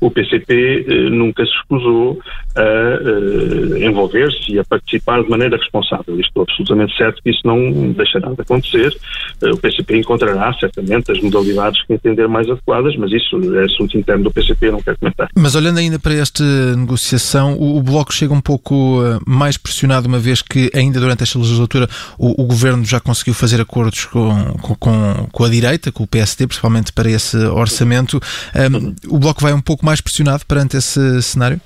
o 0.00 0.10
PCP 0.10 0.86
eh, 0.88 1.10
nunca 1.10 1.44
se 1.44 1.50
escusou 1.52 2.20
a 2.54 2.62
eh, 2.62 3.86
envolver-se 3.86 4.52
e 4.52 4.58
a 4.58 4.64
participar 4.64 5.22
de 5.22 5.30
maneira 5.30 5.56
responsável. 5.56 6.18
Estou 6.20 6.44
absolutamente 6.44 6.96
certo 6.96 7.20
que 7.22 7.30
isso 7.30 7.40
não 7.44 7.92
deixará 7.92 8.30
de 8.30 8.40
acontecer. 8.40 8.96
Eh, 9.42 9.50
o 9.50 9.56
PCP 9.56 9.98
encontrará 9.98 10.52
certamente 10.54 11.10
as 11.10 11.20
modalidades 11.20 11.84
que 11.84 11.92
entender 11.92 12.28
mais 12.28 12.48
adequadas, 12.48 12.94
mas 12.96 13.10
isso 13.12 13.36
é 13.56 13.64
assunto 13.64 13.98
interno 13.98 14.24
do 14.24 14.30
PCP, 14.30 14.70
não 14.70 14.82
quero 14.82 14.98
comentar. 14.98 15.28
Mas 15.36 15.54
olhando 15.56 15.78
ainda 15.78 15.98
para 15.98 16.14
esta 16.14 16.44
negociação, 16.76 17.54
o, 17.54 17.78
o 17.78 17.82
Bloco 17.82 18.14
chega 18.14 18.32
um 18.32 18.40
pouco 18.40 19.00
mais 19.26 19.56
pressionado, 19.56 20.06
uma 20.06 20.18
vez 20.18 20.42
que 20.42 20.70
ainda 20.74 21.00
durante 21.00 21.24
esta 21.24 21.38
legislatura 21.38 21.88
o, 22.16 22.42
o 22.42 22.46
Governo 22.46 22.84
já 22.84 23.00
conseguiu 23.00 23.34
fazer 23.34 23.60
acordos 23.60 24.04
com, 24.04 24.54
com, 24.78 25.28
com, 25.32 25.44
a 25.44 25.48
direita, 25.48 25.90
com 25.90 26.04
o 26.04 26.06
PSD, 26.06 26.46
principalmente 26.46 26.92
para 26.92 27.10
esse 27.10 27.36
orçamento. 27.36 28.20
Um, 28.54 28.94
o 29.08 29.18
Bloco 29.18 29.42
vai 29.42 29.52
um 29.52 29.60
pouco 29.60 29.87
mais 29.88 30.00
pressionado 30.00 30.44
perante 30.46 30.76
esse 30.76 31.22
cenário? 31.22 31.60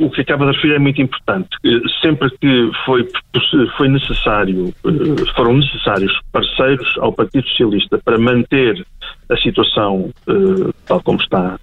O 0.00 0.10
que 0.10 0.22
acaba 0.22 0.46
de 0.46 0.52
referir 0.52 0.76
é 0.76 0.78
muito 0.78 1.02
importante. 1.02 1.48
Sempre 2.00 2.30
que 2.40 2.70
foi, 2.86 3.06
foi 3.76 3.88
necessário, 3.88 4.72
eh, 4.84 5.32
foram 5.34 5.54
necessários 5.58 6.12
parceiros 6.32 6.88
ao 6.98 7.12
Partido 7.12 7.46
Socialista 7.48 7.98
para 8.02 8.18
manter 8.18 8.86
a 9.28 9.36
situação 9.36 10.10
tal 10.86 11.02
como 11.02 11.20
está, 11.20 11.58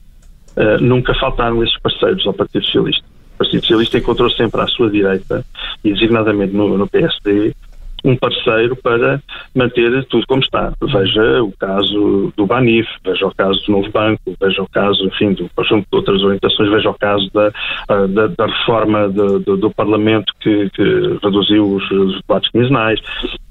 nunca 0.82 1.16
faltaram 1.16 1.64
esses 1.64 1.80
parceiros 1.80 2.28
ao 2.28 2.34
Partido 2.34 2.64
Socialista. 2.66 3.06
O 3.36 3.38
Partido 3.40 3.62
Socialista 3.62 3.98
encontrou 3.98 4.30
sempre 4.30 4.62
à 4.62 4.68
sua 4.68 4.92
direita, 4.92 5.44
e 5.84 5.92
designadamente 5.94 6.54
no, 6.54 6.78
no 6.78 6.88
PSD, 6.88 7.56
um 8.04 8.16
parceiro 8.16 8.76
para 8.76 9.22
manter 9.56 10.06
tudo 10.06 10.26
como 10.28 10.42
está. 10.42 10.74
Veja 10.82 11.44
o 11.44 11.52
caso 11.54 12.34
do 12.36 12.46
Banif, 12.46 12.88
veja 13.04 13.26
o 13.28 13.34
caso 13.34 13.64
do 13.66 13.72
Novo 13.72 13.90
Banco, 13.92 14.36
veja 14.40 14.62
o 14.62 14.70
caso, 14.70 15.06
enfim, 15.06 15.34
do 15.34 15.50
conjunto 15.56 15.88
de 15.90 15.98
outras 15.98 16.22
orientações, 16.22 16.70
veja 16.70 16.90
o 16.90 16.94
caso 16.94 17.30
da, 17.34 17.52
ah, 17.88 18.08
da, 18.08 18.28
da 18.28 18.46
reforma 18.46 19.10
de, 19.10 19.40
de, 19.40 19.58
do 19.58 19.72
Parlamento 19.72 20.34
que, 20.42 20.70
que 20.72 21.18
reduziu 21.24 21.76
os, 21.76 21.92
os, 21.92 22.22
debates 22.22 22.52
quinzenais. 22.52 23.00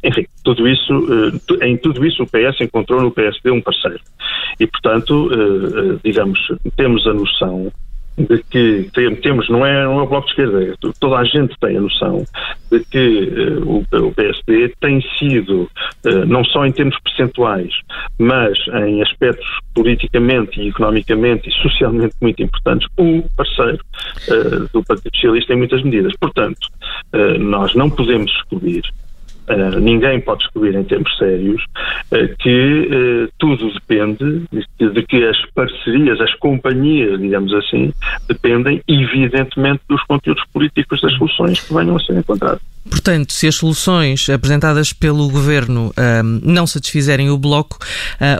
Enfim, 0.04 0.26
tudo 0.44 0.68
isso, 0.68 0.92
eh, 1.60 1.68
em 1.68 1.76
tudo 1.76 2.04
isso 2.04 2.22
o 2.22 2.26
PS 2.26 2.60
encontrou 2.60 3.00
no 3.00 3.10
PSD 3.10 3.50
um 3.50 3.60
parceiro. 3.60 4.00
E, 4.60 4.66
portanto, 4.66 5.30
eh, 5.32 5.36
eh, 5.36 5.98
digamos, 6.04 6.38
temos 6.76 7.06
a 7.06 7.14
noção 7.14 7.72
de 8.16 8.42
que 8.50 8.90
temos, 9.22 9.48
não 9.48 9.64
é, 9.64 9.84
não 9.84 10.00
é 10.00 10.02
o 10.02 10.06
Bloco 10.06 10.26
de 10.26 10.32
Esquerda, 10.32 10.64
é 10.64 10.74
toda 11.00 11.16
a 11.16 11.24
gente 11.24 11.58
tem 11.60 11.76
a 11.76 11.80
noção 11.80 12.24
de 12.70 12.80
que 12.84 13.58
uh, 13.58 13.68
o, 13.68 14.06
o, 14.06 14.12
PSD 14.12 14.74
tem 14.80 15.00
sido, 15.18 15.62
uh, 16.06 16.26
não 16.26 16.44
só 16.44 16.66
em 16.66 16.72
termos 16.72 16.98
percentuais, 17.00 17.72
mas 18.18 18.58
em 18.86 19.02
aspectos 19.02 19.46
politicamente 19.74 20.60
e 20.60 20.68
economicamente 20.68 21.48
e 21.48 21.52
socialmente 21.62 22.14
muito 22.20 22.42
importantes, 22.42 22.86
um 22.98 23.22
parceiro 23.36 23.82
uh, 24.28 24.68
do 24.72 24.84
Partido 24.84 25.14
Socialista 25.14 25.54
em 25.54 25.56
muitas 25.56 25.82
medidas. 25.82 26.12
Portanto, 26.20 26.68
nós 27.38 27.74
não 27.74 27.90
podemos 27.90 28.30
excluir 28.32 28.82
Ninguém 29.80 30.20
pode 30.20 30.44
excluir 30.44 30.74
em 30.74 30.84
termos 30.84 31.16
sérios 31.18 31.62
uh, 32.12 32.36
que 32.38 33.26
uh, 33.28 33.32
tudo 33.38 33.72
depende 33.74 34.42
de, 34.52 34.90
de, 34.90 35.02
que 35.02 35.24
as 35.24 35.36
parcerias, 35.54 36.20
as 36.20 36.34
companhias, 36.36 37.20
digamos 37.20 37.52
assim, 37.54 37.92
dependem 38.28 38.80
evidentemente 38.86 39.80
dos 39.88 40.02
conteúdos 40.04 40.42
políticos 40.52 41.00
das 41.00 41.12
soluções 41.14 41.60
que 41.60 41.74
venham 41.74 41.96
a 41.96 42.00
ser 42.00 42.16
encontradas. 42.16 42.60
Portanto, 42.88 43.32
se 43.32 43.46
as 43.46 43.54
soluções 43.54 44.28
apresentadas 44.28 44.92
pelo 44.92 45.28
governo 45.28 45.92
não 46.42 46.66
satisfizerem 46.66 47.30
o 47.30 47.38
bloco, 47.38 47.78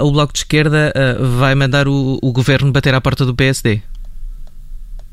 o 0.00 0.11
bloco 0.11 0.32
de 0.32 0.40
esquerda 0.40 0.92
vai 1.38 1.54
mandar 1.54 1.87
o, 1.87 2.18
o 2.21 2.32
governo 2.32 2.73
bater 2.73 2.92
à 2.92 3.00
porta 3.00 3.25
do 3.25 3.37
PSD. 3.37 3.80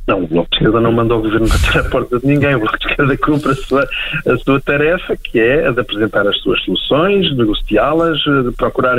Não, 0.09 0.23
o 0.23 0.27
Bloco 0.27 0.49
de 0.49 0.55
Esquerda 0.57 0.81
não 0.81 0.91
manda 0.91 1.15
o 1.15 1.21
Governo 1.21 1.47
bater 1.47 1.81
a 1.81 1.83
porta 1.83 2.19
de 2.19 2.25
ninguém. 2.25 2.55
O 2.55 2.59
Bloco 2.61 2.79
de 2.79 2.87
Esquerda 2.87 3.17
cumpre 3.17 3.51
a 3.51 3.55
sua, 3.55 3.87
a 4.25 4.37
sua 4.37 4.59
tarefa, 4.59 5.15
que 5.15 5.39
é 5.39 5.67
a 5.67 5.71
de 5.71 5.81
apresentar 5.81 6.27
as 6.27 6.35
suas 6.39 6.59
soluções, 6.63 7.31
negociá-las, 7.37 8.17
de 8.17 8.51
procurar, 8.57 8.97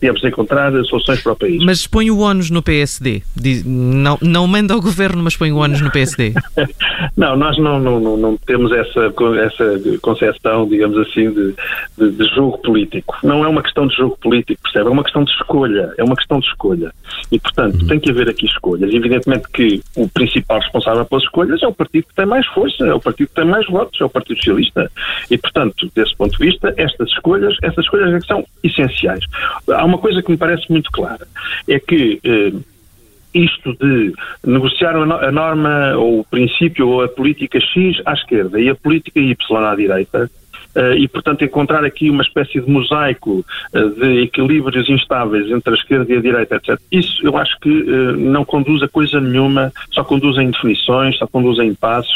digamos, 0.00 0.22
encontrar 0.22 0.72
soluções 0.84 1.20
para 1.20 1.32
o 1.32 1.36
país. 1.36 1.64
Mas 1.64 1.84
põe 1.88 2.12
o 2.12 2.20
ONU 2.20 2.44
no 2.52 2.62
PSD. 2.62 3.22
Diz, 3.34 3.64
não, 3.64 4.16
não 4.22 4.46
manda 4.46 4.76
o 4.76 4.80
Governo, 4.80 5.20
mas 5.20 5.36
põe 5.36 5.50
o 5.50 5.56
ONU 5.56 5.80
no 5.80 5.90
PSD. 5.90 6.32
não, 7.16 7.34
nós 7.34 7.58
não, 7.58 7.80
não, 7.80 7.98
não, 7.98 8.16
não, 8.16 8.36
temos 8.36 8.70
essa, 8.70 9.12
essa 9.44 9.98
concepção, 10.00 10.68
digamos 10.68 10.96
assim, 10.98 11.28
de, 11.28 11.56
de, 11.98 12.10
de 12.12 12.24
jogo 12.36 12.58
político. 12.58 13.16
Não 13.24 13.44
é 13.44 13.48
uma 13.48 13.64
questão 13.64 13.88
de 13.88 13.96
jogo 13.96 14.16
político, 14.22 14.62
percebe? 14.62 14.86
É 14.86 14.92
uma 14.92 15.02
questão 15.02 15.24
de 15.24 15.32
escolha. 15.32 15.92
É 15.98 16.04
uma 16.04 16.14
questão 16.14 16.38
de 16.38 16.46
escolha. 16.46 16.92
E, 17.32 17.40
portanto, 17.40 17.80
uhum. 17.80 17.86
tem 17.88 17.98
que 17.98 18.10
haver 18.10 18.28
aqui 18.28 18.46
escolhas. 18.46 18.92
Evidentemente 18.92 19.48
que 19.52 19.82
o 19.96 20.08
principal 20.08 20.51
principal 20.52 20.60
responsável 20.60 21.04
pelas 21.06 21.24
escolhas 21.24 21.62
é 21.62 21.66
o 21.66 21.72
partido 21.72 22.06
que 22.06 22.14
tem 22.14 22.26
mais 22.26 22.46
força, 22.48 22.86
é 22.86 22.94
o 22.94 23.00
partido 23.00 23.28
que 23.28 23.34
tem 23.34 23.44
mais 23.44 23.66
votos, 23.66 24.00
é 24.00 24.04
o 24.04 24.10
Partido 24.10 24.36
Socialista. 24.36 24.90
E, 25.30 25.38
portanto, 25.38 25.90
desse 25.94 26.16
ponto 26.16 26.36
de 26.36 26.46
vista, 26.46 26.74
estas 26.76 27.08
escolhas, 27.10 27.56
estas 27.62 27.84
escolhas 27.84 28.12
é 28.12 28.26
são 28.26 28.44
essenciais. 28.62 29.24
Há 29.70 29.84
uma 29.84 29.98
coisa 29.98 30.22
que 30.22 30.30
me 30.30 30.36
parece 30.36 30.70
muito 30.70 30.90
clara, 30.90 31.26
é 31.68 31.78
que 31.78 32.20
eh, 32.24 32.52
isto 33.34 33.74
de 33.74 34.12
negociar 34.44 34.94
a 34.96 35.32
norma 35.32 35.94
ou 35.96 36.20
o 36.20 36.24
princípio 36.24 36.88
ou 36.88 37.02
a 37.02 37.08
política 37.08 37.58
X 37.60 38.00
à 38.04 38.12
esquerda 38.12 38.60
e 38.60 38.68
a 38.68 38.74
política 38.74 39.20
Y 39.20 39.36
à 39.56 39.74
direita 39.74 40.30
e, 40.96 41.08
portanto, 41.08 41.44
encontrar 41.44 41.84
aqui 41.84 42.10
uma 42.10 42.22
espécie 42.22 42.60
de 42.60 42.70
mosaico 42.70 43.44
uh, 43.74 43.90
de 43.90 44.22
equilíbrios 44.22 44.88
instáveis 44.88 45.50
entre 45.50 45.72
a 45.72 45.76
esquerda 45.76 46.12
e 46.12 46.16
a 46.16 46.20
direita, 46.20 46.56
etc. 46.56 46.80
Isso 46.90 47.24
eu 47.24 47.36
acho 47.36 47.58
que 47.60 47.70
uh, 47.70 48.16
não 48.16 48.44
conduz 48.44 48.82
a 48.82 48.88
coisa 48.88 49.20
nenhuma, 49.20 49.72
só 49.90 50.02
conduz 50.04 50.38
a 50.38 50.42
indefinições, 50.42 51.16
só 51.18 51.26
conduz 51.26 51.58
a 51.58 51.64
impasses. 51.64 52.12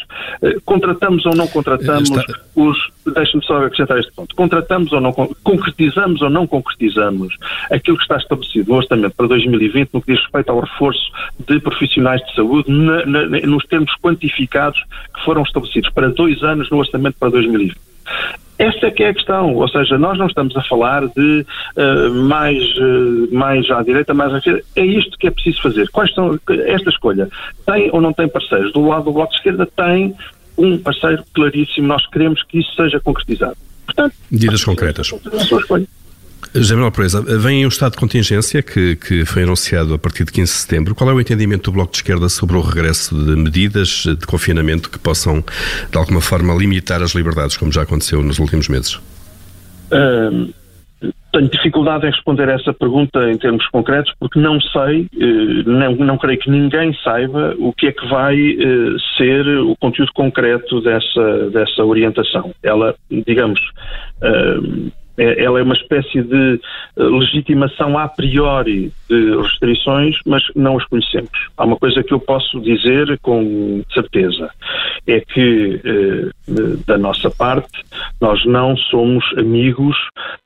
contratamos 0.65 1.27
ou 1.27 1.35
não 1.35 1.47
contratamos 1.47 2.11
Está... 2.11 2.41
os. 2.55 2.97
Deixe-me 3.15 3.45
só 3.45 3.65
acrescentar 3.65 3.99
este 3.99 4.13
ponto. 4.13 4.35
Contratamos 4.35 4.93
ou 4.93 5.01
não 5.01 5.13
concretizamos 5.13 6.23
ou 6.23 6.29
não 6.29 6.45
concretizamos 6.45 7.37
aquilo 7.71 7.97
que 7.97 8.03
está 8.03 8.17
estabelecido 8.17 8.71
no 8.71 8.79
orçamento 8.79 9.15
para 9.15 9.29
2020 9.29 9.91
no 9.93 10.03
que 10.03 10.13
diz 10.13 10.21
respeito 10.23 10.51
ao 10.51 10.61
reforço 10.61 11.13
de 11.47 11.61
profissionais 11.61 12.21
de 12.27 12.35
saúde 12.35 12.71
na, 12.71 13.07
na, 13.07 13.27
nos 13.27 13.65
termos 13.67 13.93
quantificados 14.03 14.83
que 15.15 15.25
foram 15.25 15.43
estabelecidos 15.43 15.91
para 15.91 16.09
dois 16.09 16.43
anos 16.43 16.69
no 16.71 16.79
orçamento 16.79 17.17
para 17.19 17.31
2020. 17.31 17.77
Essa 18.59 18.87
é 18.87 18.91
que 18.91 19.03
é 19.03 19.09
a 19.11 19.15
questão, 19.15 19.55
ou 19.55 19.69
seja, 19.69 19.99
nós 19.99 20.19
não 20.19 20.27
estamos 20.27 20.57
a 20.57 20.63
falar 20.63 21.07
de 21.09 21.47
uh, 21.77 22.15
mais, 22.15 22.57
uh, 22.79 23.29
mais 23.31 23.71
à 23.71 23.83
direita, 23.83 24.15
mais 24.15 24.33
à 24.33 24.39
esquerda. 24.39 24.63
É 24.75 24.85
isto 24.85 25.19
que 25.19 25.27
é 25.27 25.31
preciso 25.31 25.61
fazer. 25.61 25.91
Quais 25.91 26.13
são 26.15 26.39
esta 26.67 26.89
escolha? 26.89 27.29
Tem 27.67 27.91
ou 27.93 28.01
não 28.01 28.15
tem 28.15 28.27
parceiros? 28.27 28.73
Do 28.73 28.87
lado 28.87 29.05
do 29.05 29.13
Bloco 29.13 29.31
de 29.33 29.39
Esquerda 29.39 29.67
tem 29.67 30.15
um 30.57 30.79
parceiro 30.79 31.23
claríssimo. 31.35 31.87
Nós 31.87 32.07
queremos 32.07 32.43
que 32.45 32.61
isso 32.61 32.75
seja 32.75 32.99
concretizado. 32.99 33.57
Portanto, 33.85 34.15
medidas 34.31 34.65
concretas. 34.65 35.11
A 36.43 36.53
sua 36.53 36.61
escolha. 36.61 36.65
General 36.65 36.93
Proeza, 36.93 37.23
vem 37.39 37.65
o 37.65 37.69
estado 37.69 37.93
de 37.93 37.99
contingência 37.99 38.63
que, 38.63 38.97
que 38.97 39.25
foi 39.25 39.43
anunciado 39.43 39.95
a 39.95 39.99
partir 39.99 40.25
de 40.25 40.33
15 40.33 40.53
de 40.53 40.59
setembro. 40.59 40.95
Qual 40.95 41.11
é 41.11 41.15
o 41.15 41.21
entendimento 41.21 41.71
do 41.71 41.73
Bloco 41.73 41.93
de 41.93 41.99
Esquerda 41.99 42.29
sobre 42.29 42.57
o 42.57 42.61
regresso 42.61 43.15
de 43.15 43.37
medidas 43.37 44.05
de 44.07 44.27
confinamento 44.27 44.91
que 44.91 44.99
possam, 44.99 45.45
de 45.91 45.99
alguma 45.99 46.21
forma, 46.21 46.55
limitar 46.55 47.03
as 47.03 47.13
liberdades, 47.13 47.57
como 47.57 47.73
já 47.73 47.83
aconteceu 47.83 48.23
nos 48.23 48.39
últimos 48.39 48.69
meses? 48.69 49.01
tenho 51.37 51.51
dificuldade 51.51 52.07
em 52.07 52.11
responder 52.11 52.49
essa 52.49 52.73
pergunta 52.73 53.31
em 53.31 53.37
termos 53.37 53.67
concretos, 53.69 54.13
porque 54.19 54.41
não 54.41 54.59
sei, 54.61 55.07
eh, 55.21 55.63
não, 55.67 55.95
não 55.97 56.19
creio 56.19 56.39
que 56.39 56.51
ninguém 56.51 56.95
saiba 57.05 57.55
o 57.59 57.73
que 57.73 57.89
é 57.89 57.93
que 57.93 58.07
vai 58.09 58.35
eh, 58.35 58.97
ser 59.19 59.47
o 59.59 59.77
conteúdo 59.77 60.13
concreto 60.15 60.81
dessa, 60.81 61.51
dessa 61.51 61.85
orientação. 61.85 62.55
Ela, 62.63 62.95
digamos, 63.11 63.61
é, 64.23 64.57
ela 65.17 65.59
é 65.59 65.63
uma 65.63 65.75
espécie 65.75 66.23
de 66.23 66.61
eh, 66.97 67.03
legitimação 67.03 67.99
a 67.99 68.09
priori 68.09 68.93
de 69.09 69.37
restrições, 69.37 70.17
mas 70.27 70.43
não 70.55 70.77
as 70.77 70.85
conhecemos. 70.87 71.31
Há 71.57 71.65
uma 71.65 71.77
coisa 71.77 72.03
que 72.03 72.13
eu 72.13 72.21
posso 72.21 72.61
dizer 72.61 73.19
com 73.23 73.83
certeza, 73.93 74.51
é 75.07 75.21
que 75.21 75.81
eh, 75.85 76.31
da 76.87 76.99
nossa 76.99 77.31
parte 77.31 77.85
nós 78.21 78.45
não 78.45 78.77
somos 78.77 79.25
amigos 79.39 79.97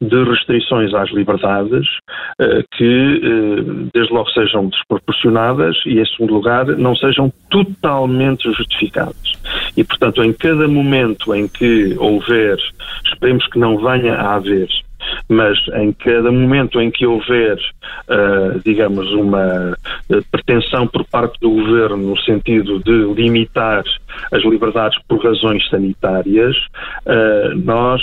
de 0.00 0.24
restrições 0.24 0.94
às 0.94 1.10
liberdades 1.10 1.86
eh, 2.40 2.62
que 2.76 3.20
desde 3.92 4.12
logo 4.12 4.30
sejam 4.30 4.68
desproporcionadas 4.68 5.76
e 5.86 5.98
em 5.98 6.06
segundo 6.06 6.34
lugar 6.34 6.66
não 6.66 6.94
sejam 6.94 7.32
totalmente 7.50 8.50
justificadas. 8.52 9.32
E 9.76 9.84
portanto 9.84 10.22
em 10.22 10.32
cada 10.32 10.68
momento 10.68 11.34
em 11.34 11.48
que 11.48 11.94
houver, 11.98 12.58
esperemos 13.06 13.46
que 13.48 13.58
não 13.58 13.76
venha 13.78 14.14
a 14.14 14.34
haver 14.36 14.59
mas 15.28 15.58
em 15.74 15.92
cada 15.92 16.30
momento 16.30 16.80
em 16.80 16.90
que 16.90 17.06
houver, 17.06 17.56
uh, 18.08 18.60
digamos, 18.64 19.10
uma 19.12 19.76
uh, 20.10 20.24
pretensão 20.30 20.86
por 20.86 21.04
parte 21.04 21.38
do 21.40 21.50
governo 21.50 21.96
no 21.96 22.18
sentido 22.20 22.80
de 22.80 23.14
limitar 23.14 23.84
as 24.32 24.42
liberdades 24.42 24.98
por 25.08 25.24
razões 25.24 25.66
sanitárias, 25.68 26.56
uh, 27.06 27.56
nós, 27.64 28.02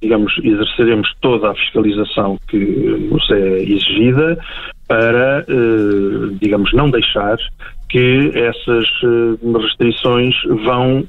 digamos, 0.00 0.32
exerceremos 0.42 1.12
toda 1.20 1.50
a 1.50 1.54
fiscalização 1.54 2.38
que 2.48 2.58
nos 2.58 3.30
é 3.30 3.62
exigida 3.62 4.38
para, 4.86 5.46
digamos, 6.40 6.72
não 6.74 6.90
deixar 6.90 7.36
que 7.88 8.30
essas 8.34 8.86
restrições 9.62 10.34
vão, 10.62 11.04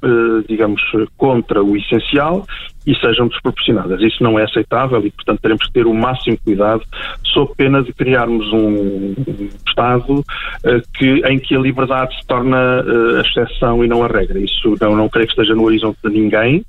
digamos, 0.47 0.81
contra 1.17 1.61
o 1.61 1.75
essencial 1.75 2.45
e 2.85 2.95
sejam 2.95 3.27
desproporcionadas. 3.27 4.01
Isso 4.01 4.23
não 4.23 4.37
é 4.37 4.43
aceitável 4.43 5.05
e, 5.05 5.11
portanto, 5.11 5.39
teremos 5.41 5.65
que 5.65 5.73
ter 5.73 5.87
o 5.87 5.93
máximo 5.93 6.37
cuidado, 6.43 6.83
sob 7.23 7.51
pena 7.55 7.81
de 7.81 7.91
criarmos 7.93 8.51
um 8.53 9.15
Estado 9.67 10.19
uh, 10.19 10.23
que, 10.93 11.21
em 11.27 11.39
que 11.39 11.55
a 11.55 11.59
liberdade 11.59 12.15
se 12.17 12.25
torna 12.27 12.83
uh, 12.83 13.17
a 13.17 13.21
exceção 13.21 13.83
e 13.83 13.87
não 13.87 14.03
a 14.03 14.07
regra. 14.07 14.39
Isso 14.39 14.75
não, 14.79 14.95
não 14.95 15.09
creio 15.09 15.27
que 15.27 15.33
esteja 15.33 15.55
no 15.55 15.63
horizonte 15.63 15.97
de 16.03 16.09
ninguém. 16.09 16.63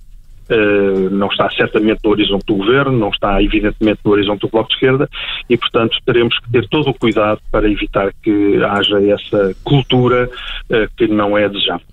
Uh, 0.49 1.11
não 1.11 1.27
está 1.27 1.51
certamente 1.51 1.99
no 2.05 2.11
horizonte 2.11 2.47
do 2.47 2.55
governo, 2.55 2.97
não 2.97 3.09
está 3.09 3.43
evidentemente 3.43 3.99
no 4.05 4.13
horizonte 4.13 4.43
do 4.43 4.49
Bloco 4.49 4.69
de 4.69 4.75
Esquerda 4.77 5.09
e, 5.51 5.57
portanto, 5.57 5.97
teremos 6.07 6.39
que 6.39 6.53
ter 6.53 6.69
todo 6.69 6.91
o 6.91 6.95
cuidado 6.95 7.41
para 7.51 7.69
evitar 7.69 8.13
que 8.23 8.63
haja 8.63 9.03
essa 9.11 9.57
cultura 9.65 10.31
uh, 10.71 10.89
que 10.97 11.09
não 11.09 11.37
é 11.37 11.49
desejável. 11.49 11.87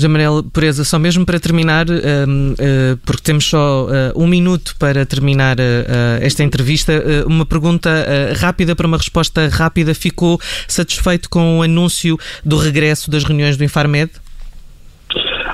José 0.00 0.08
Manuel 0.08 0.42
Pureza, 0.44 0.82
só 0.82 0.98
mesmo 0.98 1.26
para 1.26 1.38
terminar, 1.38 1.86
uh, 1.90 1.92
uh, 1.92 2.96
porque 3.04 3.22
temos 3.22 3.44
só 3.44 3.86
uh, 3.86 3.88
um 4.22 4.26
minuto 4.26 4.74
para 4.78 5.04
terminar 5.04 5.58
esta 6.20 6.42
entrevista, 6.42 6.92
uma 7.26 7.44
pergunta 7.44 7.90
rápida 8.38 8.74
para 8.74 8.86
uma 8.86 8.96
resposta 8.96 9.48
rápida. 9.48 9.94
Ficou 9.94 10.40
satisfeito 10.66 11.28
com 11.28 11.58
o 11.58 11.62
anúncio 11.62 12.18
do 12.44 12.56
regresso 12.56 13.10
das 13.10 13.24
reuniões 13.24 13.56
do 13.56 13.64
Infarmed? 13.64 14.10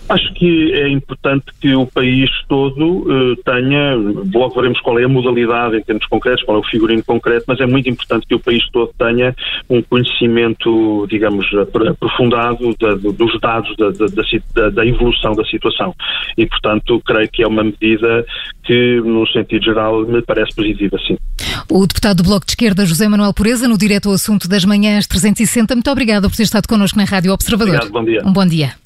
Acho 0.08 0.32
que 0.34 0.72
é 0.72 0.88
importante 0.88 1.46
que 1.60 1.74
o 1.74 1.86
país 1.86 2.30
todo 2.48 2.98
uh, 3.08 3.36
tenha, 3.44 3.94
logo 3.94 4.54
veremos 4.54 4.80
qual 4.80 4.98
é 5.00 5.04
a 5.04 5.08
modalidade 5.08 5.76
em 5.76 5.82
termos 5.82 6.06
concretos, 6.06 6.44
qual 6.44 6.58
é 6.58 6.60
o 6.60 6.64
figurino 6.64 7.02
concreto, 7.04 7.44
mas 7.48 7.60
é 7.60 7.66
muito 7.66 7.88
importante 7.88 8.26
que 8.26 8.34
o 8.34 8.38
país 8.38 8.62
todo 8.70 8.92
tenha 8.96 9.34
um 9.68 9.82
conhecimento, 9.82 11.06
digamos, 11.08 11.44
aprofundado 11.90 12.74
da, 12.80 12.94
dos 12.94 13.40
dados 13.40 13.76
da, 13.76 13.90
da, 13.90 14.70
da, 14.70 14.86
evolução 14.86 15.34
da 15.34 15.44
situação. 15.44 15.92
E, 16.38 16.46
portanto, 16.46 17.02
creio 17.04 17.28
que 17.28 17.42
é 17.42 17.46
uma 17.48 17.64
medida 17.64 18.24
que, 18.62 19.00
no 19.04 19.26
sentido 19.26 19.64
geral, 19.64 20.06
me 20.06 20.22
parece 20.22 20.54
positiva, 20.54 20.96
sim. 21.04 21.16
O 21.68 21.84
deputado 21.84 22.18
do 22.18 22.28
Bloco 22.28 22.46
de 22.46 22.52
Esquerda, 22.52 22.86
José 22.86 23.08
Manuel 23.08 23.34
Pureza, 23.34 23.66
no 23.66 23.76
direto 23.76 24.08
ao 24.08 24.14
assunto 24.14 24.48
das 24.48 24.64
manhãs 24.64 25.06
360. 25.08 25.74
Muito 25.74 25.90
obrigada 25.90 26.28
por 26.28 26.36
ter 26.36 26.44
estado 26.44 26.68
connosco 26.68 26.96
na 26.96 27.04
Rádio 27.04 27.32
Observador. 27.32 27.74
Obrigado, 27.74 27.92
bom 27.92 28.04
dia. 28.04 28.22
Um 28.24 28.32
bom 28.32 28.46
dia. 28.46 28.85